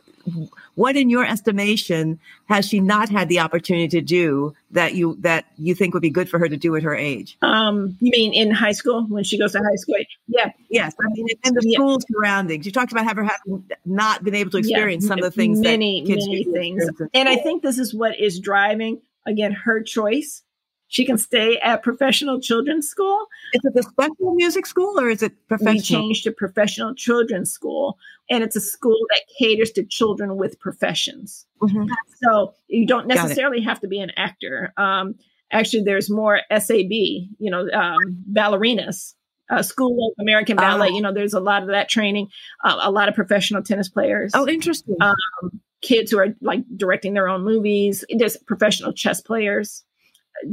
[0.75, 5.45] what in your estimation has she not had the opportunity to do that you that
[5.57, 7.37] you think would be good for her to do at her age?
[7.41, 9.95] Um you mean in high school when she goes to high school?
[10.27, 10.51] Yeah.
[10.69, 11.75] Yes i mean in the yeah.
[11.75, 12.65] school surroundings.
[12.65, 15.09] You talked about her having not been able to experience yeah.
[15.09, 16.83] some of the things many many things.
[17.13, 20.43] And i think this is what is driving again her choice
[20.91, 23.25] she can stay at professional children's school.
[23.53, 25.73] Is it the special music school or is it professional?
[25.73, 27.97] We changed to professional children's school,
[28.29, 31.45] and it's a school that caters to children with professions.
[31.61, 31.85] Mm-hmm.
[32.21, 34.73] So you don't necessarily have to be an actor.
[34.75, 35.15] Um,
[35.49, 39.13] actually, there's more SAB, you know, um, ballerinas.
[39.49, 40.95] Uh, School of American Ballet, oh.
[40.95, 42.29] you know, there's a lot of that training.
[42.63, 44.31] Uh, a lot of professional tennis players.
[44.33, 44.95] Oh, interesting.
[45.01, 48.05] Um, kids who are like directing their own movies.
[48.17, 49.83] There's professional chess players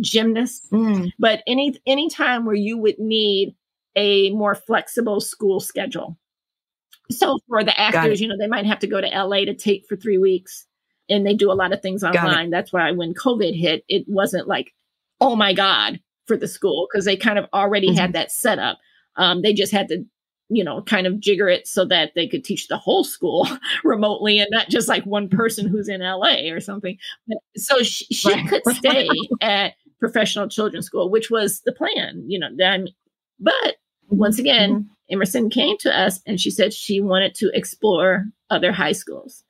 [0.01, 0.69] gymnasts.
[0.71, 1.11] Mm.
[1.19, 3.55] But any any time where you would need
[3.97, 6.17] a more flexible school schedule.
[7.11, 9.87] So for the actors, you know, they might have to go to LA to take
[9.87, 10.67] for three weeks
[11.09, 12.51] and they do a lot of things online.
[12.51, 14.73] That's why when COVID hit, it wasn't like,
[15.21, 17.99] oh my God, for the school, because they kind of already mm-hmm.
[17.99, 18.79] had that set up.
[19.17, 20.05] Um, they just had to,
[20.49, 23.47] you know, kind of jigger it so that they could teach the whole school
[23.85, 26.97] remotely and not just like one person who's in LA or something.
[27.27, 29.09] But, so she, she could stay
[29.41, 32.49] at professional children's school, which was the plan, you know.
[32.57, 32.81] That,
[33.39, 34.17] but mm-hmm.
[34.17, 35.15] once again, mm-hmm.
[35.15, 39.45] Emerson came to us and she said she wanted to explore other high schools.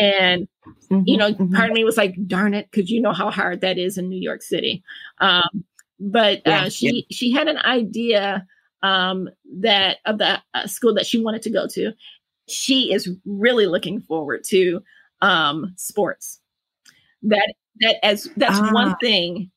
[0.00, 0.48] And,
[0.90, 1.54] mm-hmm, you know, mm-hmm.
[1.54, 4.08] part of me was like, darn it, because you know how hard that is in
[4.08, 4.82] New York City.
[5.18, 5.64] Um,
[6.00, 8.44] but uh, she she had an idea
[8.82, 9.28] um,
[9.60, 11.92] that of the uh, school that she wanted to go to.
[12.48, 14.82] She is really looking forward to
[15.20, 16.40] um, sports.
[17.22, 18.70] That that as that's ah.
[18.72, 19.50] one thing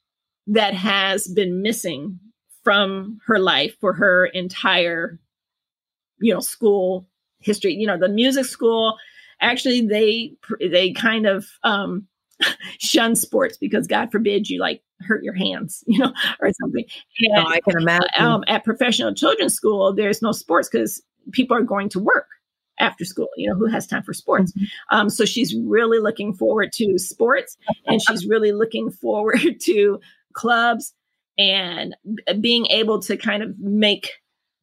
[0.48, 2.20] that has been missing
[2.64, 5.20] from her life for her entire
[6.20, 7.08] you know school
[7.40, 8.98] history you know the music school
[9.42, 12.08] actually they they kind of um
[12.80, 16.86] shun sports because god forbid you like hurt your hands you know or something
[17.20, 21.64] and, i can imagine um, at professional children's school there's no sports because people are
[21.64, 22.28] going to work
[22.80, 24.98] after school you know who has time for sports mm-hmm.
[24.98, 30.00] um, so she's really looking forward to sports and she's really looking forward to
[30.34, 30.94] clubs
[31.38, 31.96] and
[32.40, 34.12] being able to kind of make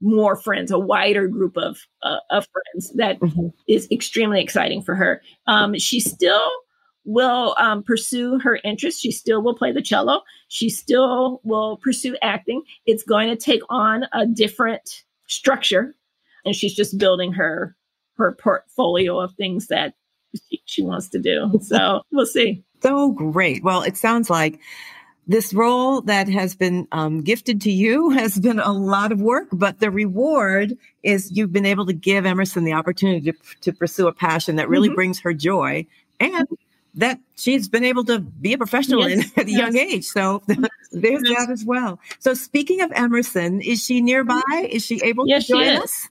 [0.02, 3.48] more friends, a wider group of uh, of friends that mm-hmm.
[3.68, 5.22] is extremely exciting for her.
[5.46, 6.50] Um, she still
[7.04, 9.00] will um, pursue her interests.
[9.00, 10.22] She still will play the cello.
[10.48, 12.62] She still will pursue acting.
[12.86, 15.94] It's going to take on a different structure
[16.44, 17.76] and she's just building her
[18.16, 19.94] her portfolio of things that
[20.48, 21.58] she, she wants to do.
[21.62, 22.62] So we'll see.
[22.82, 23.62] So great.
[23.62, 24.60] Well, it sounds like
[25.26, 29.48] this role that has been um, gifted to you has been a lot of work,
[29.52, 34.08] but the reward is you've been able to give Emerson the opportunity to, to pursue
[34.08, 34.96] a passion that really mm-hmm.
[34.96, 35.86] brings her joy
[36.20, 36.46] and
[36.94, 40.04] that she's been able to be a professional yes, in, at a young age.
[40.04, 40.42] So
[40.92, 41.46] there's yes.
[41.46, 41.98] that as well.
[42.18, 44.68] So speaking of Emerson, is she nearby?
[44.68, 46.08] Is she able yes, to join us?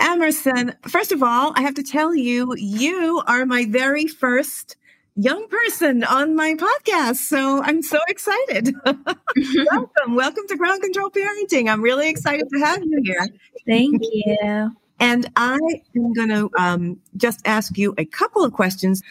[0.00, 4.76] Emerson, first of all, I have to tell you, you are my very first
[5.16, 7.16] young person on my podcast.
[7.16, 8.74] So I'm so excited.
[8.84, 10.14] welcome.
[10.16, 11.70] Welcome to Ground Control Parenting.
[11.70, 13.28] I'm really excited to have you here.
[13.66, 14.72] Thank you.
[15.00, 15.58] And I
[15.96, 19.02] am going to um, just ask you a couple of questions.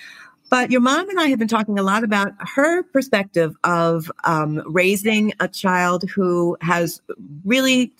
[0.53, 4.61] But your mom and I have been talking a lot about her perspective of um,
[4.67, 7.01] raising a child who has
[7.43, 7.91] really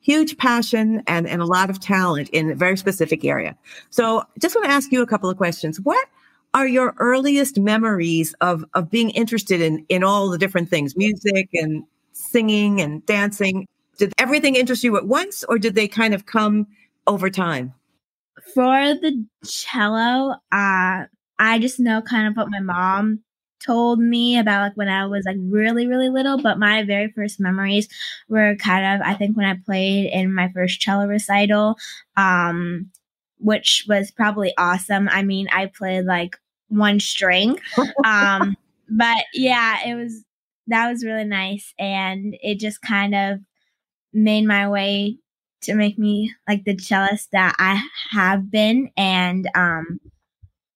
[0.00, 3.58] huge passion and, and a lot of talent in a very specific area.
[3.90, 5.82] So just want to ask you a couple of questions.
[5.82, 6.08] What
[6.54, 11.50] are your earliest memories of, of being interested in, in all the different things, music
[11.52, 13.68] and singing and dancing?
[13.98, 16.68] Did everything interest you at once or did they kind of come
[17.06, 17.74] over time?
[18.54, 21.04] For the cello, uh,
[21.38, 23.20] I just know kind of what my mom
[23.64, 27.40] told me about like when I was like really, really little, but my very first
[27.40, 27.88] memories
[28.28, 31.76] were kind of I think when I played in my first cello recital.
[32.16, 32.90] Um
[33.40, 35.08] which was probably awesome.
[35.12, 36.36] I mean, I played like
[36.68, 37.58] one string.
[38.04, 38.56] Um
[38.90, 40.24] but yeah, it was
[40.68, 43.40] that was really nice and it just kind of
[44.12, 45.18] made my way
[45.62, 50.00] to make me like the cellist that I have been and um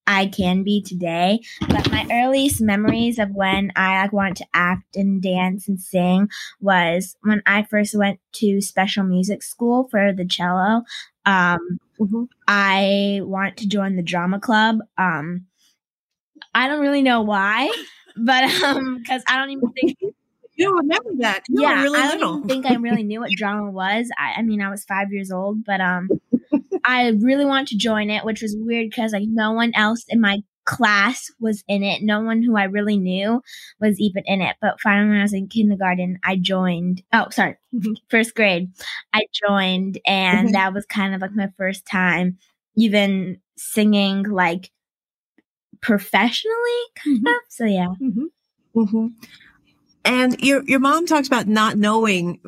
[0.07, 1.40] I can be today.
[1.68, 6.28] But my earliest memories of when I like, wanted to act and dance and sing
[6.61, 10.82] was when I first went to special music school for the cello.
[11.24, 12.24] Um, mm-hmm.
[12.48, 14.78] I wanted to join the drama club.
[14.98, 15.46] Um,
[16.55, 17.72] I don't really know why,
[18.16, 19.96] but um, because I don't even think
[20.55, 21.44] you don't remember that.
[21.48, 24.11] You yeah, really I don't think I really knew what drama was.
[24.18, 26.09] I, I mean, I was five years old, but um,
[26.85, 30.20] I really wanted to join it, which was weird because like no one else in
[30.20, 32.03] my class was in it.
[32.03, 33.43] No one who I really knew
[33.80, 34.57] was even in it.
[34.61, 37.03] But finally, when I was in kindergarten, I joined.
[37.12, 37.57] Oh, sorry,
[38.09, 38.70] first grade,
[39.12, 40.53] I joined, and mm-hmm.
[40.53, 42.39] that was kind of like my first time
[42.74, 44.70] even singing like
[45.80, 46.55] professionally,
[47.05, 47.26] kind mm-hmm.
[47.26, 47.41] of.
[47.49, 47.95] So yeah.
[48.01, 48.80] Mm-hmm.
[48.80, 49.07] mm-hmm.
[50.05, 52.41] And your your mom talks about not knowing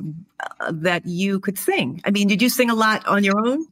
[0.61, 2.01] uh, that you could sing.
[2.05, 3.67] I mean, did you sing a lot on your own?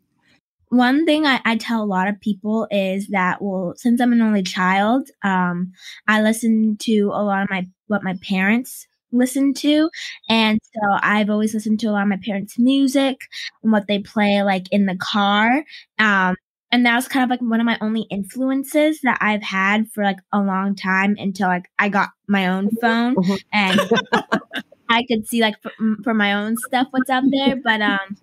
[0.73, 4.23] One thing I, I, tell a lot of people is that well since i'm an
[4.23, 5.73] only child um,
[6.09, 9.91] i listen to a lot of my what my parents listen to.
[10.31, 13.19] And so i've always listened to a lot of my parents music
[13.63, 15.65] and what they play like in the car.
[15.99, 16.37] Um,
[16.71, 20.03] and that was kind of like one of my only influences that i've had for
[20.03, 23.35] like a long time until like i got my own phone mm-hmm.
[23.53, 23.79] and
[24.89, 25.71] i could see like for,
[26.03, 27.57] for my own stuff what's out there.
[27.63, 28.17] But um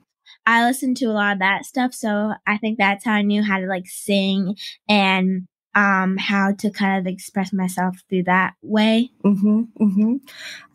[0.46, 1.94] I listened to a lot of that stuff.
[1.94, 4.56] So I think that's how I knew how to like sing
[4.88, 9.12] and um, how to kind of express myself through that way.
[9.24, 10.16] Mm-hmm, mm-hmm.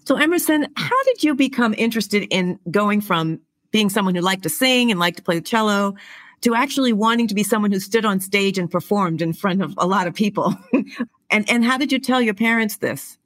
[0.04, 3.40] So, Emerson, how did you become interested in going from
[3.70, 5.94] being someone who liked to sing and liked to play the cello
[6.42, 9.74] to actually wanting to be someone who stood on stage and performed in front of
[9.78, 10.54] a lot of people?
[11.30, 13.18] and and how did you tell your parents this?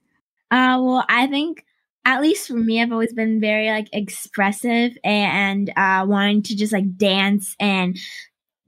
[0.50, 1.64] Uh, well, I think
[2.04, 6.72] at least for me, I've always been very like expressive and uh, wanting to just
[6.72, 7.96] like dance and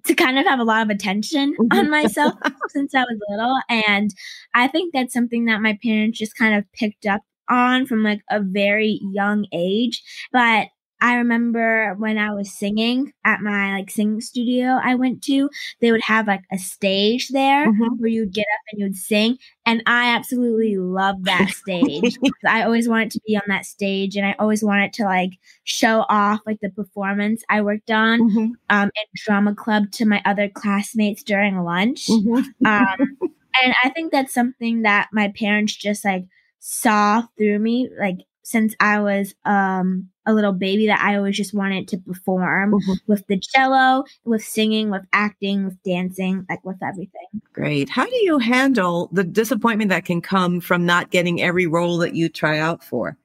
[0.06, 1.90] to kind of have a lot of attention on mm-hmm.
[1.90, 2.34] myself
[2.68, 3.56] since I was little.
[3.68, 4.10] And
[4.54, 8.20] I think that's something that my parents just kind of picked up on from like
[8.30, 10.02] a very young age.
[10.32, 10.68] But
[11.00, 15.48] I remember when I was singing at my like singing studio I went to,
[15.80, 17.96] they would have like a stage there mm-hmm.
[17.96, 19.38] where you'd get up and you'd sing.
[19.64, 22.18] And I absolutely love that stage.
[22.46, 25.32] I always wanted to be on that stage and I always wanted to like
[25.64, 28.52] show off like the performance I worked on mm-hmm.
[28.68, 32.08] um, in drama club to my other classmates during lunch.
[32.08, 32.66] Mm-hmm.
[32.66, 33.18] Um,
[33.62, 36.26] and I think that's something that my parents just like
[36.58, 37.88] saw through me.
[37.98, 42.72] Like since I was um, a little baby that I always just wanted to perform
[42.72, 42.92] mm-hmm.
[43.06, 47.42] with the cello, with singing, with acting, with dancing, like with everything.
[47.52, 47.88] Great.
[47.88, 52.14] How do you handle the disappointment that can come from not getting every role that
[52.14, 53.16] you try out for?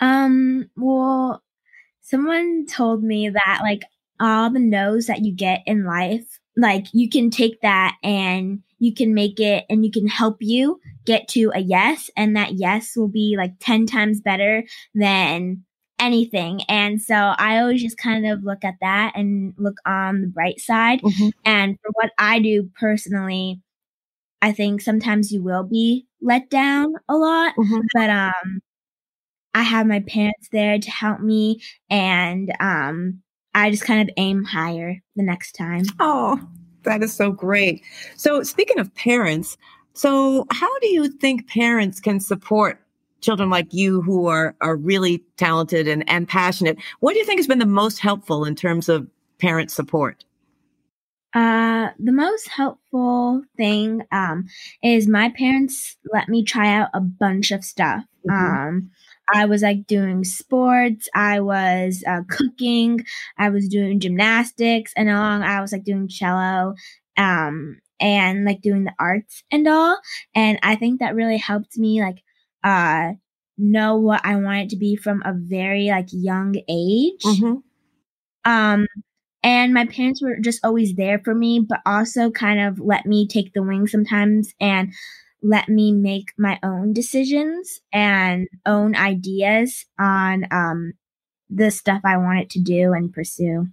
[0.00, 1.42] Um, well,
[2.00, 3.82] someone told me that like
[4.20, 8.94] all the no's that you get in life, like you can take that and you
[8.94, 12.96] can make it and you can help you get to a yes and that yes
[12.96, 15.64] will be like 10 times better than
[15.98, 16.60] anything.
[16.68, 20.60] And so I always just kind of look at that and look on the bright
[20.60, 21.00] side.
[21.00, 21.28] Mm-hmm.
[21.44, 23.60] And for what I do personally,
[24.42, 27.80] I think sometimes you will be let down a lot, mm-hmm.
[27.94, 28.60] but um
[29.54, 33.22] I have my parents there to help me and um
[33.54, 35.84] I just kind of aim higher the next time.
[36.00, 36.40] Oh,
[36.82, 37.82] that is so great.
[38.16, 39.56] So speaking of parents,
[39.94, 42.83] so how do you think parents can support
[43.24, 46.78] children like you who are are really talented and, and passionate?
[47.00, 49.08] What do you think has been the most helpful in terms of
[49.38, 50.24] parent support?
[51.34, 54.44] Uh, the most helpful thing um,
[54.84, 58.04] is my parents let me try out a bunch of stuff.
[58.28, 58.68] Mm-hmm.
[58.68, 58.90] Um,
[59.32, 63.04] I was like doing sports, I was uh, cooking,
[63.38, 66.74] I was doing gymnastics, and along I was like doing cello,
[67.16, 69.98] um, and like doing the arts and all.
[70.34, 72.22] And I think that really helped me like
[72.64, 73.12] uh
[73.56, 77.22] know what I wanted to be from a very like young age.
[77.22, 77.54] Mm-hmm.
[78.44, 78.86] Um
[79.44, 83.28] and my parents were just always there for me, but also kind of let me
[83.28, 84.92] take the wing sometimes and
[85.42, 90.94] let me make my own decisions and own ideas on um,
[91.50, 93.66] the stuff I wanted to do and pursue.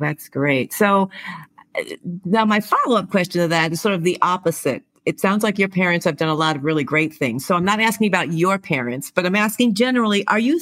[0.00, 0.72] That's great.
[0.72, 1.10] So,
[1.78, 1.82] uh,
[2.24, 4.82] now my follow up question to that is sort of the opposite.
[5.06, 7.44] It sounds like your parents have done a lot of really great things.
[7.44, 10.60] So I'm not asking about your parents, but I'm asking generally, are you,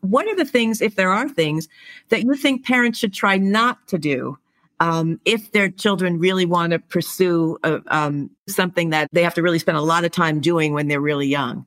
[0.00, 1.68] what are the things, if there are things
[2.08, 4.38] that you think parents should try not to do
[4.80, 9.34] um, if their children really want to pursue a, uh, um, something that they have
[9.34, 11.66] to really spend a lot of time doing when they're really young?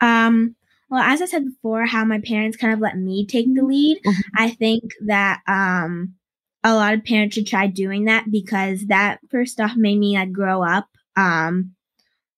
[0.00, 0.54] Um,
[0.90, 3.98] well, as I said before, how my parents kind of let me take the lead,
[4.04, 4.20] mm-hmm.
[4.36, 6.14] I think that um,
[6.62, 10.32] a lot of parents should try doing that because that first off made me like
[10.32, 11.74] grow up um,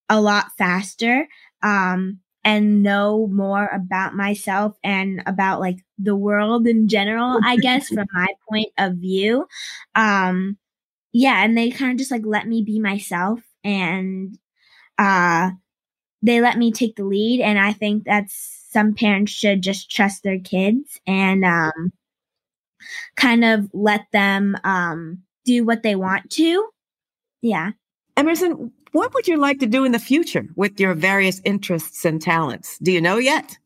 [0.09, 1.29] a lot faster.
[1.63, 7.89] Um, and know more about myself and about like the world in general, I guess,
[7.93, 9.49] from my point of view.
[9.97, 10.57] Um,
[11.13, 14.39] yeah, and they kind of just like let me be myself and
[14.99, 15.51] uh
[16.23, 20.23] they let me take the lead and I think that's some parents should just trust
[20.23, 21.93] their kids and um
[23.17, 26.69] kind of let them um do what they want to.
[27.43, 27.73] Yeah.
[28.17, 32.21] Emerson, what would you like to do in the future with your various interests and
[32.21, 32.79] talents?
[32.79, 33.59] Do you know yet?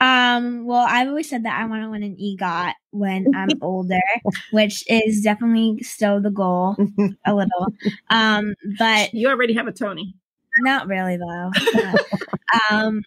[0.00, 4.00] Um, well, I've always said that I want to win an EGOT when I'm older,
[4.52, 6.76] which is definitely still the goal
[7.26, 7.66] a little.
[8.08, 10.14] Um, but you already have a Tony.
[10.60, 11.52] Not really though.
[12.70, 13.02] um,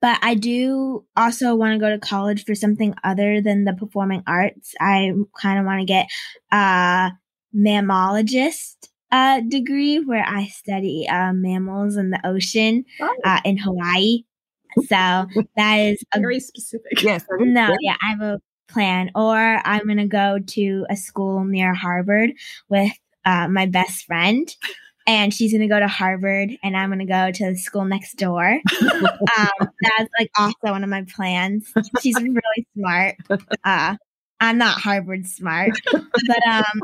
[0.00, 4.22] but I do also want to go to college for something other than the performing
[4.26, 4.74] arts.
[4.80, 6.06] I kind of want to get
[6.50, 7.10] a
[7.54, 13.16] mammologist uh, degree where I study uh, mammals in the ocean oh.
[13.24, 14.24] uh, in Hawaii.
[14.78, 14.86] So
[15.56, 17.02] that is a, very specific.
[17.02, 17.24] Yes.
[17.38, 19.10] No, yeah, I have a plan.
[19.14, 22.32] Or I'm going to go to a school near Harvard
[22.68, 22.92] with
[23.24, 24.54] uh, my best friend.
[25.06, 27.84] And she's going to go to Harvard, and I'm going to go to the school
[27.84, 28.60] next door.
[28.82, 31.72] um, that's like also one of my plans.
[32.00, 33.16] She's really smart.
[33.64, 33.96] Uh,
[34.40, 36.82] I'm not Harvard smart, but um,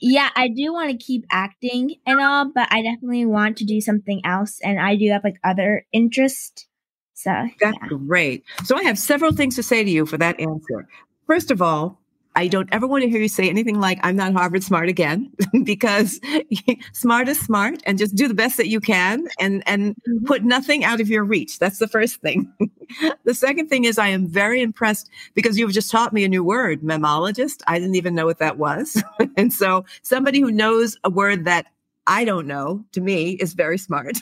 [0.00, 3.80] yeah, I do want to keep acting and all, but I definitely want to do
[3.80, 4.60] something else.
[4.62, 6.66] And I do have like other interests.
[7.14, 7.88] So that's yeah.
[7.88, 8.44] great.
[8.64, 10.88] So I have several things to say to you for that answer.
[11.26, 12.00] First of all,
[12.36, 15.32] I don't ever want to hear you say anything like, I'm not Harvard smart again,
[15.64, 16.20] because
[16.92, 20.26] smart is smart and just do the best that you can and, and mm-hmm.
[20.26, 21.58] put nothing out of your reach.
[21.58, 22.52] That's the first thing.
[23.24, 26.44] the second thing is I am very impressed because you've just taught me a new
[26.44, 27.62] word, mammologist.
[27.66, 29.02] I didn't even know what that was.
[29.36, 31.66] and so somebody who knows a word that
[32.06, 34.18] I don't know to me is very smart.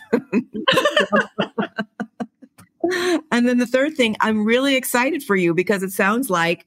[3.32, 6.64] and then the third thing, I'm really excited for you because it sounds like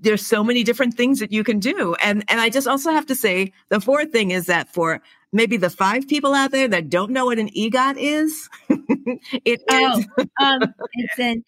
[0.00, 1.94] there's so many different things that you can do.
[2.02, 5.00] And and I just also have to say the fourth thing is that for
[5.32, 8.48] maybe the five people out there that don't know what an EGOT is,
[9.44, 10.26] it oh, is.
[10.40, 11.44] um, it's an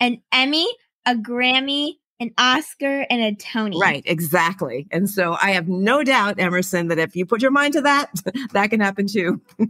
[0.00, 0.66] an Emmy,
[1.06, 3.78] a Grammy, an Oscar, and a Tony.
[3.80, 4.86] Right, exactly.
[4.90, 8.10] And so I have no doubt, Emerson, that if you put your mind to that,
[8.52, 9.40] that can happen too.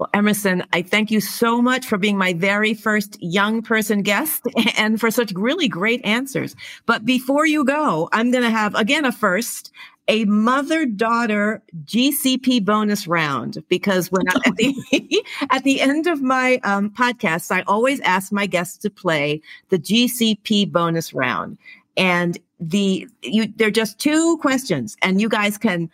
[0.00, 4.42] Well, Emerson, I thank you so much for being my very first young person guest
[4.78, 6.56] and for such really great answers.
[6.86, 9.70] But before you go, I'm going to have again a first,
[10.08, 16.22] a mother daughter GCP bonus round because when I, at the at the end of
[16.22, 21.58] my um, podcasts, I always ask my guests to play the GCP bonus round,
[21.98, 25.90] and the you they're just two questions, and you guys can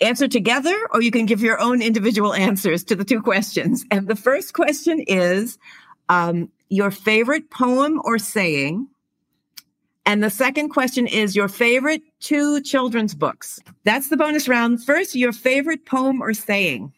[0.00, 3.84] answer together or you can give your own individual answers to the two questions.
[3.90, 5.58] And the first question is,
[6.08, 8.88] um, your favorite poem or saying.
[10.06, 13.60] And the second question is your favorite two children's books.
[13.84, 14.82] That's the bonus round.
[14.82, 16.92] First, your favorite poem or saying.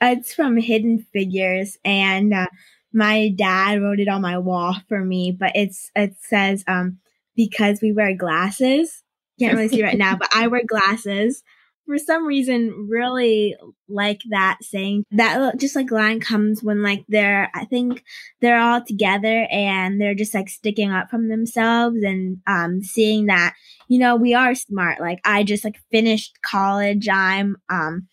[0.00, 2.46] It's from Hidden Figures, and uh,
[2.94, 5.30] my dad wrote it on my wall for me.
[5.30, 6.98] But it's it says, um,
[7.36, 9.02] "Because we wear glasses."
[9.38, 11.42] Can't really see right now, but I wear glasses
[11.90, 13.56] for some reason really
[13.88, 18.04] like that saying that just like line comes when like they're i think
[18.40, 23.54] they're all together and they're just like sticking up from themselves and um seeing that
[23.88, 25.00] you know we are smart.
[25.00, 27.08] Like i just like finished college.
[27.08, 28.06] I'm um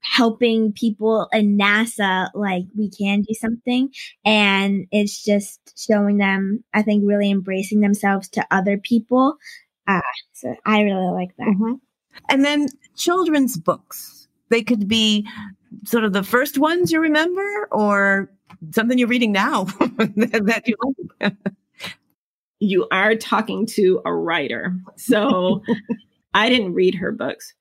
[0.00, 3.90] helping people in nasa like we can do something.
[4.24, 9.36] And it's just showing them i think really embracing themselves to other people.
[9.86, 10.00] Uh
[10.34, 11.48] so i really like that.
[11.48, 11.74] Mm-hmm.
[12.28, 12.68] And then
[12.98, 14.28] children's books.
[14.50, 15.26] They could be
[15.84, 18.30] sort of the first ones you remember or
[18.72, 19.64] something you're reading now
[19.98, 20.76] that you
[21.20, 21.34] like.
[22.60, 24.74] you are talking to a writer.
[24.96, 25.62] So
[26.34, 27.54] I didn't read her books.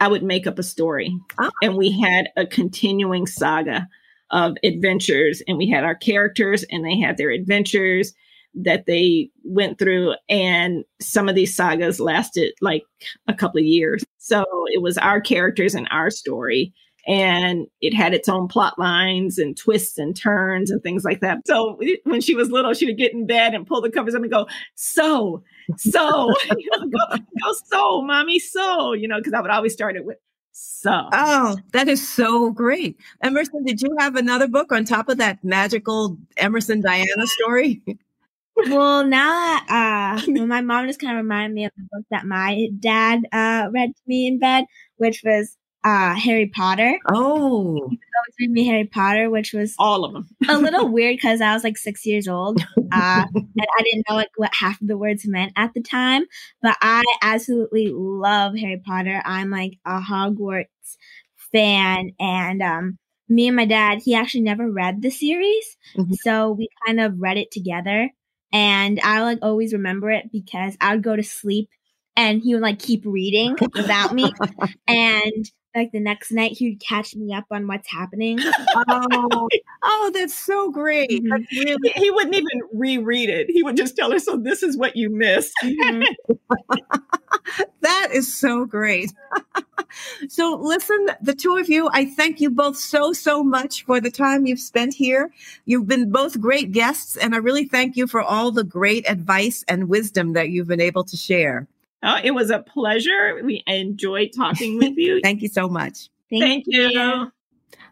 [0.00, 1.16] I would make up a story.
[1.38, 1.50] Oh.
[1.62, 3.88] And we had a continuing saga
[4.30, 8.12] of adventures, and we had our characters, and they had their adventures
[8.54, 10.14] that they went through.
[10.28, 12.82] And some of these sagas lasted like
[13.28, 14.04] a couple of years.
[14.22, 16.72] So it was our characters and our story.
[17.08, 21.38] And it had its own plot lines and twists and turns and things like that.
[21.44, 24.22] So when she was little, she would get in bed and pull the covers up
[24.22, 24.46] and go,
[24.76, 25.42] So,
[25.76, 30.18] so, go, go, so, mommy, so, you know, because I would always start it with,
[30.52, 31.08] so.
[31.12, 32.96] Oh, that is so great.
[33.24, 37.82] Emerson, did you have another book on top of that magical Emerson Diana story?
[38.56, 42.26] well, now that uh, my mom just kind of reminded me of the book that
[42.26, 44.64] my dad uh, read to me in bed,
[44.96, 46.98] which was uh, Harry Potter.
[47.08, 50.28] Oh, he always read me Harry Potter, which was all of them.
[50.48, 54.16] a little weird because I was like six years old, uh, and I didn't know
[54.16, 56.24] like what half of the words meant at the time.
[56.60, 59.22] But I absolutely love Harry Potter.
[59.24, 60.66] I'm like a Hogwarts
[61.52, 62.98] fan, and um,
[63.28, 66.14] me and my dad, he actually never read the series, mm-hmm.
[66.22, 68.10] so we kind of read it together.
[68.52, 71.68] And I like always remember it because I would go to sleep
[72.16, 74.32] and he would like keep reading without me.
[74.88, 78.38] and like the next night he would catch me up on what's happening.
[78.76, 79.48] oh,
[79.82, 81.10] oh, that's so great.
[81.10, 81.28] Mm-hmm.
[81.28, 83.50] That's really- he wouldn't even reread it.
[83.50, 85.52] He would just tell her, so this is what you missed.
[85.62, 86.36] Mm-hmm.
[87.80, 89.12] that is so great.
[90.28, 94.10] so listen, the two of you, I thank you both so, so much for the
[94.10, 95.32] time you've spent here.
[95.64, 99.64] You've been both great guests, and I really thank you for all the great advice
[99.68, 101.66] and wisdom that you've been able to share.
[102.02, 103.40] Oh, it was a pleasure.
[103.44, 105.20] We enjoyed talking with you.
[105.22, 106.08] thank you so much.
[106.30, 106.88] Thank, thank you.
[106.88, 107.32] you.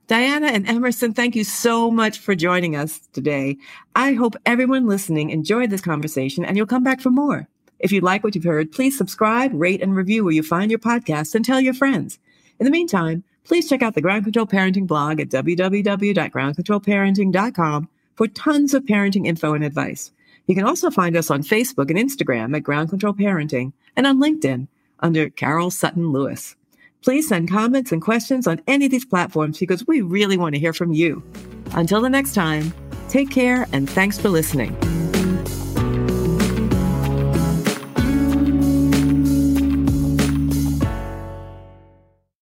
[0.09, 3.57] Diana and Emerson, thank you so much for joining us today.
[3.95, 7.47] I hope everyone listening enjoyed this conversation and you'll come back for more.
[7.79, 10.81] If you like what you've heard, please subscribe, rate, and review where you find your
[10.81, 12.19] podcast and tell your friends.
[12.59, 18.75] In the meantime, please check out the Ground Control Parenting blog at www.groundcontrolparenting.com for tons
[18.75, 20.11] of parenting info and advice.
[20.51, 24.19] You can also find us on Facebook and Instagram at Ground Control Parenting and on
[24.19, 24.67] LinkedIn
[24.99, 26.57] under Carol Sutton Lewis.
[27.03, 30.61] Please send comments and questions on any of these platforms because we really want to
[30.61, 31.23] hear from you.
[31.71, 32.75] Until the next time,
[33.09, 34.77] take care and thanks for listening.